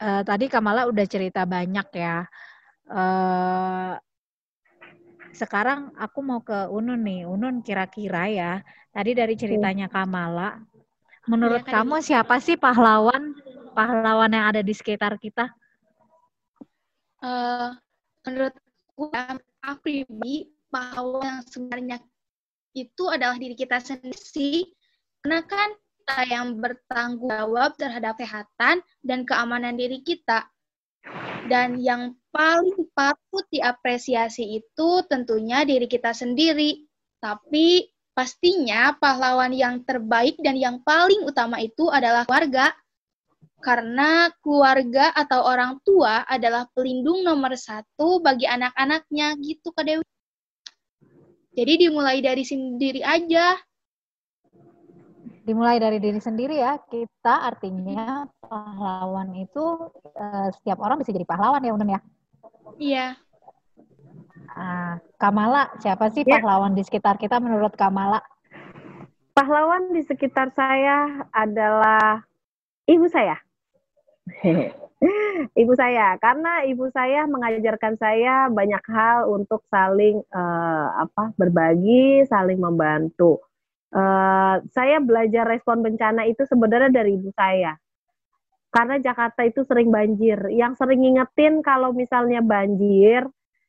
uh, 0.02 0.21
tadi 0.23 0.45
Kamala 0.47 0.86
udah 0.89 1.06
cerita 1.06 1.43
banyak 1.43 1.88
ya. 1.93 2.26
Uh, 2.88 4.00
sekarang 5.36 5.93
aku 6.00 6.19
mau 6.26 6.41
ke 6.41 6.65
Unun 6.71 7.02
nih. 7.04 7.21
Unun 7.30 7.62
kira-kira 7.62 8.26
ya, 8.32 8.54
tadi 8.89 9.13
dari 9.13 9.38
ceritanya 9.38 9.86
Kamala, 9.91 10.58
menurut 11.30 11.62
ya, 11.67 11.82
kamu 11.82 12.02
siapa 12.02 12.41
sih 12.41 12.58
pahlawan 12.58 13.36
pahlawan 13.77 14.33
yang 14.33 14.50
ada 14.50 14.62
di 14.65 14.73
sekitar 14.73 15.21
kita? 15.21 15.54
Uh, 17.21 17.73
menurut 18.25 18.54
aku 18.98 19.10
pribadi 19.81 20.50
bahwa 20.72 21.24
yang 21.24 21.42
sebenarnya 21.48 21.98
itu 22.78 23.04
adalah 23.10 23.40
diri 23.40 23.58
kita 23.58 23.82
sendiri 23.82 24.68
karena 25.24 25.42
kan 25.44 25.70
kita 26.08 26.24
yang 26.32 26.48
bertanggung 26.63 27.28
jawab 27.28 27.76
terhadap 27.76 28.15
kesehatan 28.15 28.80
dan 29.04 29.28
keamanan 29.28 29.76
diri 29.76 30.00
kita. 30.00 30.48
Dan 31.52 31.84
yang 31.84 32.15
paling 32.32 32.88
patut 32.96 33.44
diapresiasi 33.52 34.63
itu 34.63 34.90
tentunya 35.12 35.68
diri 35.68 35.84
kita 35.84 36.15
sendiri. 36.15 36.88
Tapi 37.20 37.92
pastinya 38.15 38.96
pahlawan 38.96 39.52
yang 39.52 39.84
terbaik 39.84 40.40
dan 40.40 40.56
yang 40.56 40.80
paling 40.88 41.28
utama 41.28 41.60
itu 41.60 41.92
adalah 41.92 42.24
keluarga. 42.24 42.72
Karena 43.60 44.32
keluarga 44.40 45.12
atau 45.12 45.44
orang 45.44 45.84
tua 45.84 46.24
adalah 46.24 46.72
pelindung 46.72 47.28
nomor 47.28 47.52
satu 47.60 48.24
bagi 48.24 48.48
anak-anaknya 48.48 49.36
gitu 49.44 49.76
Kak 49.76 49.84
Dewi. 49.84 50.08
Jadi 51.58 51.90
dimulai 51.90 52.22
dari 52.22 52.46
sendiri 52.46 53.02
aja. 53.02 53.58
dimulai 55.48 55.80
dari 55.80 55.98
diri 56.04 56.20
sendiri 56.20 56.60
ya. 56.60 56.76
Kita 56.76 57.48
artinya 57.48 58.28
pahlawan 58.44 59.32
itu 59.32 59.90
uh, 60.20 60.50
setiap 60.60 60.84
orang 60.84 61.00
bisa 61.00 61.16
jadi 61.16 61.24
pahlawan 61.24 61.64
ya, 61.64 61.72
Unun 61.72 61.96
ya. 61.96 62.02
Iya. 62.76 63.08
Ah, 64.52 65.00
Kamala, 65.16 65.72
siapa 65.80 66.12
sih 66.12 66.28
ya. 66.28 66.44
pahlawan 66.44 66.76
di 66.76 66.84
sekitar 66.84 67.16
kita 67.16 67.40
menurut 67.40 67.74
Kamala? 67.80 68.20
Pahlawan 69.32 69.96
di 69.96 70.04
sekitar 70.04 70.52
saya 70.52 71.26
adalah 71.32 72.28
ibu 72.84 73.08
saya. 73.08 73.40
ibu 75.62 75.73
saya, 75.77 76.17
karena 76.17 76.65
ibu 76.65 76.89
saya 76.89 77.29
mengajarkan 77.29 78.02
saya 78.02 78.50
banyak 78.50 78.81
hal 78.89 79.29
untuk 79.29 79.62
saling 79.69 80.25
uh, 80.33 80.87
apa 81.06 81.37
berbagi, 81.37 82.25
saling 82.25 82.58
membantu. 82.58 83.37
Uh, 83.93 84.60
saya 84.73 85.00
belajar 85.00 85.48
respon 85.48 85.85
bencana 85.85 86.25
itu 86.25 86.43
sebenarnya 86.50 86.91
dari 86.91 87.15
ibu 87.15 87.29
saya. 87.37 87.77
Karena 88.73 89.00
Jakarta 89.00 89.48
itu 89.48 89.63
sering 89.63 89.93
banjir. 89.93 90.37
Yang 90.52 90.81
sering 90.81 91.06
ngingetin 91.06 91.63
kalau 91.63 91.95
misalnya 91.95 92.43
banjir 92.43 93.25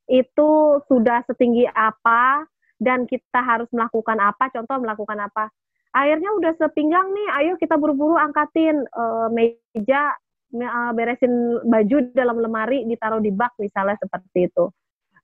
itu 0.08 0.80
sudah 0.88 1.22
setinggi 1.28 1.68
apa 1.70 2.48
dan 2.80 3.04
kita 3.04 3.44
harus 3.44 3.68
melakukan 3.70 4.16
apa, 4.18 4.48
contoh 4.48 4.80
melakukan 4.80 5.20
apa. 5.28 5.52
Airnya 5.92 6.32
udah 6.36 6.52
sepinggang 6.56 7.12
nih, 7.12 7.28
ayo 7.42 7.52
kita 7.56 7.76
buru-buru 7.76 8.16
angkatin 8.16 8.84
uh, 8.92 9.28
meja, 9.32 10.12
uh, 10.54 10.92
beresin 10.96 11.60
baju 11.64 11.96
dalam 12.16 12.40
lemari, 12.40 12.88
ditaruh 12.88 13.20
di 13.20 13.32
bak 13.32 13.56
misalnya 13.60 14.00
seperti 14.00 14.48
itu. 14.48 14.72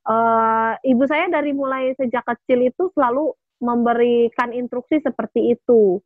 Uh, 0.05 0.77
ibu 0.85 1.09
saya 1.09 1.33
dari 1.33 1.57
mulai 1.57 1.97
sejak 1.97 2.29
kecil 2.29 2.69
itu 2.69 2.93
selalu 2.93 3.33
memberikan 3.65 4.53
instruksi 4.53 5.01
seperti 5.01 5.57
itu. 5.57 6.05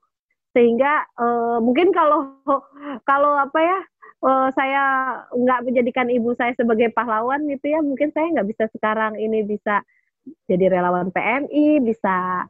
Sehingga 0.55 1.03
uh, 1.19 1.59
mungkin 1.59 1.91
kalau 1.91 2.39
kalau 3.11 3.35
apa 3.35 3.59
ya 3.59 3.79
uh, 4.23 4.49
saya 4.55 4.85
nggak 5.35 5.63
menjadikan 5.67 6.09
ibu 6.15 6.31
saya 6.39 6.55
sebagai 6.55 6.95
pahlawan 6.95 7.43
gitu 7.51 7.75
ya 7.75 7.83
mungkin 7.83 8.15
saya 8.15 8.31
nggak 8.39 8.49
bisa 8.55 8.65
sekarang 8.71 9.19
ini 9.19 9.43
bisa 9.43 9.83
jadi 10.47 10.79
relawan 10.79 11.11
PMI 11.11 11.83
bisa 11.83 12.47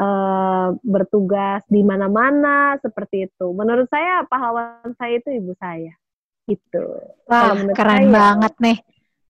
uh, 0.00 0.68
bertugas 0.82 1.62
di 1.70 1.86
mana-mana 1.86 2.74
seperti 2.82 3.30
itu. 3.30 3.46
Menurut 3.54 3.86
saya 3.86 4.26
pahlawan 4.26 4.90
saya 4.98 5.22
itu 5.22 5.30
ibu 5.30 5.54
saya 5.62 5.94
itu 6.48 6.84
wah 7.28 7.52
keren 7.76 8.08
saya, 8.08 8.14
banget 8.16 8.54
nih 8.58 8.78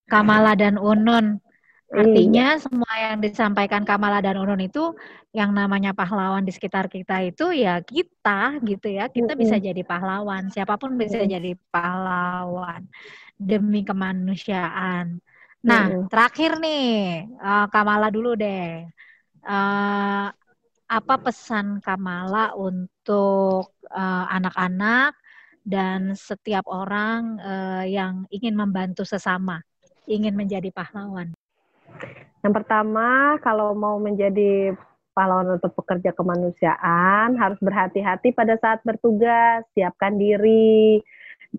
Kamala 0.09 0.57
dan 0.57 0.79
Unun 0.81 1.43
Artinya 1.89 2.53
iya. 2.53 2.61
semua 2.61 2.93
yang 3.01 3.17
disampaikan 3.17 3.81
Kamala 3.81 4.21
dan 4.21 4.37
Unun 4.37 4.61
itu 4.61 4.93
yang 5.33 5.49
namanya 5.57 5.89
pahlawan 5.89 6.45
di 6.45 6.53
sekitar 6.53 6.85
kita 6.85 7.25
itu 7.25 7.49
ya 7.49 7.81
kita 7.81 8.61
gitu 8.61 8.93
ya. 8.93 9.09
Kita 9.09 9.33
bisa 9.33 9.57
jadi 9.57 9.81
pahlawan, 9.81 10.53
siapa 10.53 10.77
pun 10.77 10.93
bisa 11.01 11.25
jadi 11.25 11.57
pahlawan 11.73 12.85
demi 13.41 13.81
kemanusiaan. 13.81 15.17
Nah, 15.65 16.05
terakhir 16.13 16.61
nih 16.61 17.25
uh, 17.41 17.65
Kamala 17.73 18.13
dulu 18.13 18.37
deh. 18.37 18.85
Uh, 19.41 20.29
apa 20.89 21.15
pesan 21.17 21.81
Kamala 21.81 22.53
untuk 22.53 23.73
uh, 23.89 24.25
anak-anak 24.29 25.17
dan 25.69 26.17
setiap 26.17 26.65
orang 26.65 27.37
uh, 27.37 27.85
yang 27.85 28.25
ingin 28.33 28.57
membantu 28.57 29.05
sesama, 29.05 29.61
ingin 30.09 30.33
menjadi 30.33 30.73
pahlawan? 30.73 31.29
Yang 32.41 32.53
pertama, 32.57 33.37
kalau 33.45 33.77
mau 33.77 34.01
menjadi 34.01 34.73
pahlawan 35.13 35.59
atau 35.59 35.69
pekerja 35.69 36.15
kemanusiaan, 36.15 37.35
harus 37.37 37.59
berhati-hati 37.61 38.33
pada 38.33 38.55
saat 38.57 38.79
bertugas, 38.87 39.67
siapkan 39.75 40.15
diri, 40.15 41.03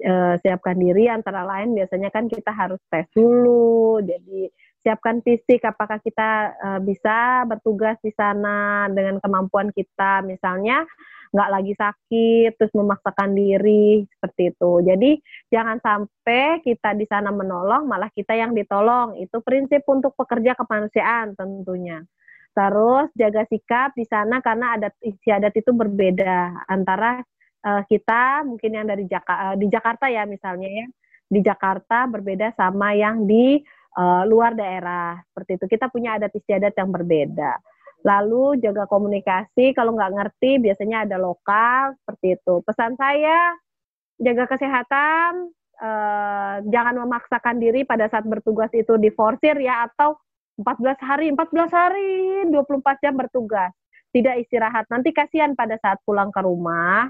eh, 0.00 0.34
siapkan 0.40 0.80
diri. 0.80 1.12
Antara 1.12 1.44
lain 1.44 1.76
biasanya 1.76 2.08
kan 2.08 2.24
kita 2.24 2.48
harus 2.56 2.80
tes 2.88 3.04
dulu, 3.12 4.00
jadi 4.00 4.48
siapkan 4.80 5.20
fisik 5.20 5.60
apakah 5.64 6.00
kita 6.00 6.56
uh, 6.56 6.80
bisa 6.80 7.44
bertugas 7.44 8.00
di 8.00 8.12
sana 8.16 8.88
dengan 8.88 9.20
kemampuan 9.20 9.68
kita 9.76 10.24
misalnya 10.24 10.88
nggak 11.30 11.50
lagi 11.50 11.74
sakit 11.78 12.58
terus 12.58 12.74
memaksakan 12.74 13.38
diri 13.38 14.02
seperti 14.02 14.50
itu. 14.50 14.72
Jadi 14.82 15.10
jangan 15.54 15.78
sampai 15.78 16.58
kita 16.66 16.98
di 16.98 17.06
sana 17.06 17.30
menolong 17.30 17.86
malah 17.86 18.10
kita 18.10 18.34
yang 18.34 18.50
ditolong. 18.50 19.14
Itu 19.14 19.38
prinsip 19.38 19.86
untuk 19.86 20.18
pekerja 20.18 20.58
kemanusiaan 20.58 21.38
tentunya. 21.38 22.02
Terus 22.50 23.14
jaga 23.14 23.46
sikap 23.46 23.94
di 23.94 24.02
sana 24.10 24.42
karena 24.42 24.74
adat 24.74 24.94
istiadat 24.98 25.54
itu 25.54 25.70
berbeda 25.70 26.66
antara 26.66 27.22
uh, 27.62 27.82
kita 27.86 28.42
mungkin 28.42 28.74
yang 28.74 28.86
dari 28.90 29.06
Jaka, 29.06 29.54
uh, 29.54 29.56
di 29.56 29.70
Jakarta 29.70 30.10
ya 30.10 30.26
misalnya 30.26 30.66
ya. 30.66 30.86
Di 31.30 31.46
Jakarta 31.46 32.10
berbeda 32.10 32.50
sama 32.58 32.90
yang 32.98 33.30
di 33.30 33.62
uh, 33.96 34.22
luar 34.28 34.54
daerah 34.54 35.18
seperti 35.30 35.58
itu 35.58 35.66
kita 35.66 35.88
punya 35.90 36.18
adat 36.18 36.34
istiadat 36.34 36.74
yang 36.76 36.90
berbeda 36.92 37.58
Lalu 38.00 38.64
jaga 38.64 38.88
komunikasi, 38.88 39.76
kalau 39.76 39.92
nggak 39.92 40.14
ngerti 40.16 40.56
biasanya 40.56 41.04
ada 41.04 41.20
lokal, 41.20 41.92
seperti 42.00 42.40
itu. 42.40 42.54
Pesan 42.64 42.96
saya, 42.96 43.52
jaga 44.16 44.48
kesehatan, 44.48 45.52
eh, 45.80 46.56
jangan 46.72 47.04
memaksakan 47.04 47.60
diri 47.60 47.84
pada 47.84 48.08
saat 48.08 48.24
bertugas 48.24 48.72
itu 48.72 48.96
di 48.96 49.12
forsir 49.12 49.56
ya, 49.60 49.84
atau 49.92 50.16
14 50.56 50.96
hari, 51.04 51.28
14 51.32 51.72
hari, 51.72 52.48
24 52.48 52.96
jam 53.04 53.14
bertugas. 53.16 53.72
Tidak 54.10 54.36
istirahat. 54.42 54.88
Nanti 54.88 55.12
kasihan 55.12 55.52
pada 55.52 55.76
saat 55.78 56.00
pulang 56.02 56.32
ke 56.32 56.40
rumah, 56.40 57.06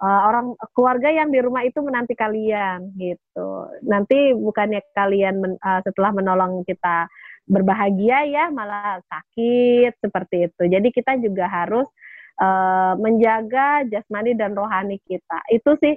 uh, 0.00 0.20
orang 0.28 0.56
keluarga 0.76 1.08
yang 1.08 1.28
di 1.32 1.40
rumah 1.40 1.64
itu 1.64 1.80
menanti 1.80 2.12
kalian 2.12 2.92
gitu. 2.96 3.48
Nanti 3.84 4.36
bukannya 4.36 4.80
kalian 4.92 5.34
men, 5.40 5.52
uh, 5.60 5.80
setelah 5.84 6.12
menolong 6.12 6.64
kita 6.68 7.08
berbahagia 7.46 8.26
ya 8.26 8.44
malah 8.50 8.98
sakit 9.06 9.96
seperti 10.02 10.50
itu. 10.50 10.62
Jadi 10.66 10.88
kita 10.90 11.14
juga 11.22 11.46
harus 11.46 11.86
uh, 12.42 12.98
menjaga 12.98 13.86
jasmani 13.86 14.34
dan 14.34 14.52
rohani 14.52 14.98
kita. 15.06 15.38
Itu 15.52 15.78
sih 15.78 15.94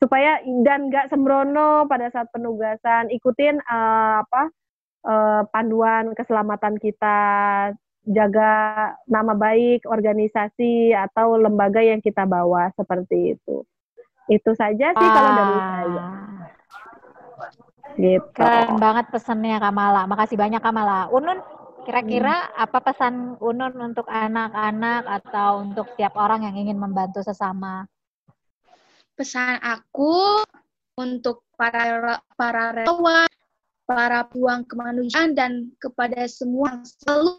supaya 0.00 0.40
dan 0.64 0.88
nggak 0.88 1.12
sembrono 1.12 1.84
pada 1.84 2.08
saat 2.08 2.32
penugasan. 2.32 3.12
Ikutin 3.12 3.60
uh, 3.60 4.24
apa 4.24 4.42
uh, 5.04 5.42
panduan 5.52 6.16
keselamatan 6.16 6.80
kita, 6.80 7.18
jaga 8.08 8.50
nama 9.04 9.36
baik 9.36 9.84
organisasi 9.84 10.96
atau 10.96 11.36
lembaga 11.36 11.84
yang 11.84 12.00
kita 12.00 12.24
bawa 12.24 12.72
seperti 12.72 13.36
itu. 13.36 13.64
Itu 14.30 14.54
saja 14.56 14.94
sih 14.94 15.08
ah. 15.08 15.14
kalau 15.14 15.30
dari 15.36 15.58
saya. 15.58 16.06
Gitu. 17.98 18.30
Keren 18.32 18.78
banget 18.78 19.10
pesannya 19.10 19.58
Kamala. 19.58 20.06
Makasih 20.06 20.38
banyak 20.38 20.62
Kamala. 20.62 21.10
Unun, 21.10 21.42
kira-kira 21.82 22.48
hmm. 22.48 22.64
apa 22.64 22.78
pesan 22.80 23.14
Unun 23.42 23.74
untuk 23.82 24.06
anak-anak 24.06 25.04
atau 25.20 25.66
untuk 25.66 25.90
setiap 25.92 26.14
orang 26.16 26.46
yang 26.46 26.56
ingin 26.56 26.78
membantu 26.78 27.20
sesama? 27.20 27.84
Pesan 29.18 29.60
aku 29.60 30.46
untuk 30.96 31.44
para 31.58 32.16
para 32.38 32.72
relawan, 32.72 33.28
para 33.84 34.24
pejuang 34.24 34.64
kemanusiaan 34.64 35.36
dan 35.36 35.74
kepada 35.76 36.24
semua 36.30 36.80
yang 36.80 36.86
selalu 36.86 37.32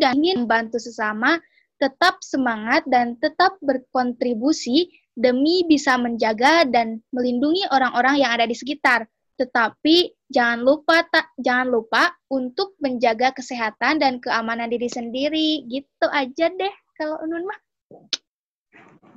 dan 0.00 0.20
ingin 0.20 0.44
membantu 0.44 0.76
sesama, 0.76 1.40
tetap 1.80 2.20
semangat 2.20 2.84
dan 2.88 3.16
tetap 3.16 3.56
berkontribusi 3.64 4.92
demi 5.16 5.64
bisa 5.64 5.96
menjaga 5.96 6.68
dan 6.68 7.00
melindungi 7.10 7.64
orang-orang 7.72 8.20
yang 8.20 8.30
ada 8.36 8.44
di 8.44 8.56
sekitar 8.56 9.08
tetapi 9.40 10.12
jangan 10.28 10.60
lupa 10.60 11.00
tak 11.08 11.32
jangan 11.40 11.72
lupa 11.72 12.12
untuk 12.28 12.76
menjaga 12.76 13.32
kesehatan 13.32 13.96
dan 13.96 14.20
keamanan 14.20 14.68
diri 14.68 14.84
sendiri. 14.84 15.64
Gitu 15.64 16.06
aja 16.12 16.52
deh 16.52 16.74
kalau 17.00 17.16
Unun 17.24 17.48
mah. 17.48 17.60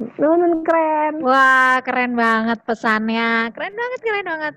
Unun 0.01 0.65
keren. 0.65 1.21
Wah, 1.21 1.77
keren 1.85 2.17
banget 2.17 2.59
pesannya. 2.65 3.53
Keren 3.53 3.73
banget, 3.77 3.99
keren 4.01 4.25
banget. 4.25 4.55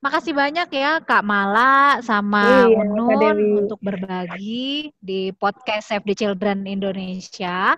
Makasih 0.00 0.32
banyak 0.32 0.68
ya 0.72 1.04
Kak 1.04 1.20
Mala 1.20 2.00
sama 2.00 2.64
iya, 2.64 2.80
Unun 2.80 3.68
untuk 3.68 3.76
berbagi 3.84 4.88
di 4.96 5.28
podcast 5.36 5.92
Save 5.92 6.08
the 6.08 6.16
Children 6.16 6.64
Indonesia. 6.64 7.76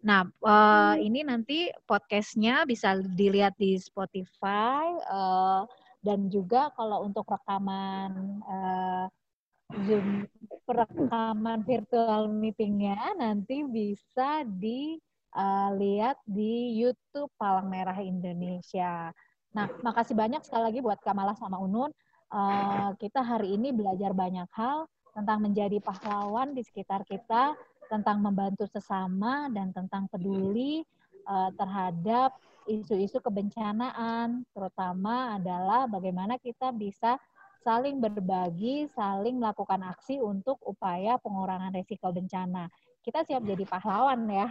Nah, 0.00 0.24
uh, 0.40 0.96
ini 0.96 1.20
nanti 1.20 1.68
podcastnya 1.84 2.64
bisa 2.64 2.96
dilihat 2.96 3.52
di 3.60 3.76
Spotify. 3.76 4.96
Uh, 5.12 5.68
dan 6.00 6.32
juga 6.32 6.72
kalau 6.72 7.04
untuk 7.04 7.28
rekaman 7.28 8.40
uh, 8.48 9.04
Zoom 9.84 10.24
perekaman 10.64 11.62
virtual 11.68 12.32
meetingnya 12.32 12.96
nanti 13.20 13.60
bisa 13.68 14.48
dilihat 14.48 15.09
uh, 15.34 15.70
di 16.26 16.78
YouTube 16.78 17.30
Palang 17.38 17.70
Merah 17.70 17.98
Indonesia. 18.00 19.14
Nah, 19.50 19.66
makasih 19.82 20.14
banyak 20.14 20.46
sekali 20.46 20.62
lagi 20.70 20.80
buat 20.82 21.02
Kamala 21.02 21.34
sama 21.34 21.58
Unun. 21.58 21.90
Uh, 22.30 22.94
kita 23.02 23.26
hari 23.26 23.58
ini 23.58 23.74
belajar 23.74 24.14
banyak 24.14 24.46
hal 24.54 24.86
tentang 25.10 25.42
menjadi 25.42 25.82
pahlawan 25.82 26.54
di 26.54 26.62
sekitar 26.62 27.02
kita, 27.02 27.58
tentang 27.90 28.22
membantu 28.22 28.70
sesama 28.70 29.50
dan 29.50 29.74
tentang 29.74 30.06
peduli 30.06 30.86
uh, 31.26 31.50
terhadap 31.58 32.30
isu-isu 32.70 33.18
kebencanaan, 33.18 34.46
terutama 34.54 35.34
adalah 35.34 35.90
bagaimana 35.90 36.38
kita 36.38 36.70
bisa 36.70 37.18
saling 37.66 37.98
berbagi, 37.98 38.86
saling 38.94 39.42
melakukan 39.42 39.82
aksi 39.90 40.22
untuk 40.22 40.62
upaya 40.62 41.18
pengurangan 41.18 41.74
risiko 41.74 42.14
bencana. 42.14 42.70
Kita 43.02 43.26
siap 43.26 43.42
jadi 43.42 43.66
pahlawan 43.66 44.22
ya. 44.30 44.48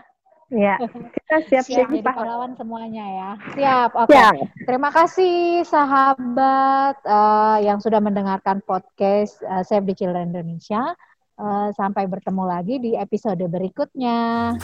Ya, 0.49 0.81
kita 1.15 1.35
siap, 1.45 1.65
siap 1.65 1.87
jadi 1.93 2.01
pahlawan. 2.01 2.57
semuanya 2.57 3.05
ya. 3.05 3.31
Siap. 3.53 3.91
Oke. 3.95 4.17
Okay. 4.17 4.37
Terima 4.65 4.89
kasih 4.89 5.61
sahabat 5.65 6.97
uh, 7.05 7.57
yang 7.61 7.77
sudah 7.77 8.01
mendengarkan 8.01 8.61
podcast 8.65 9.37
uh, 9.45 9.61
Save 9.61 9.85
the 9.85 9.95
Children 9.95 10.33
Indonesia. 10.33 10.97
Uh, 11.39 11.71
sampai 11.71 12.03
bertemu 12.03 12.43
lagi 12.43 12.75
di 12.83 12.91
episode 12.99 13.39
berikutnya. 13.47 14.59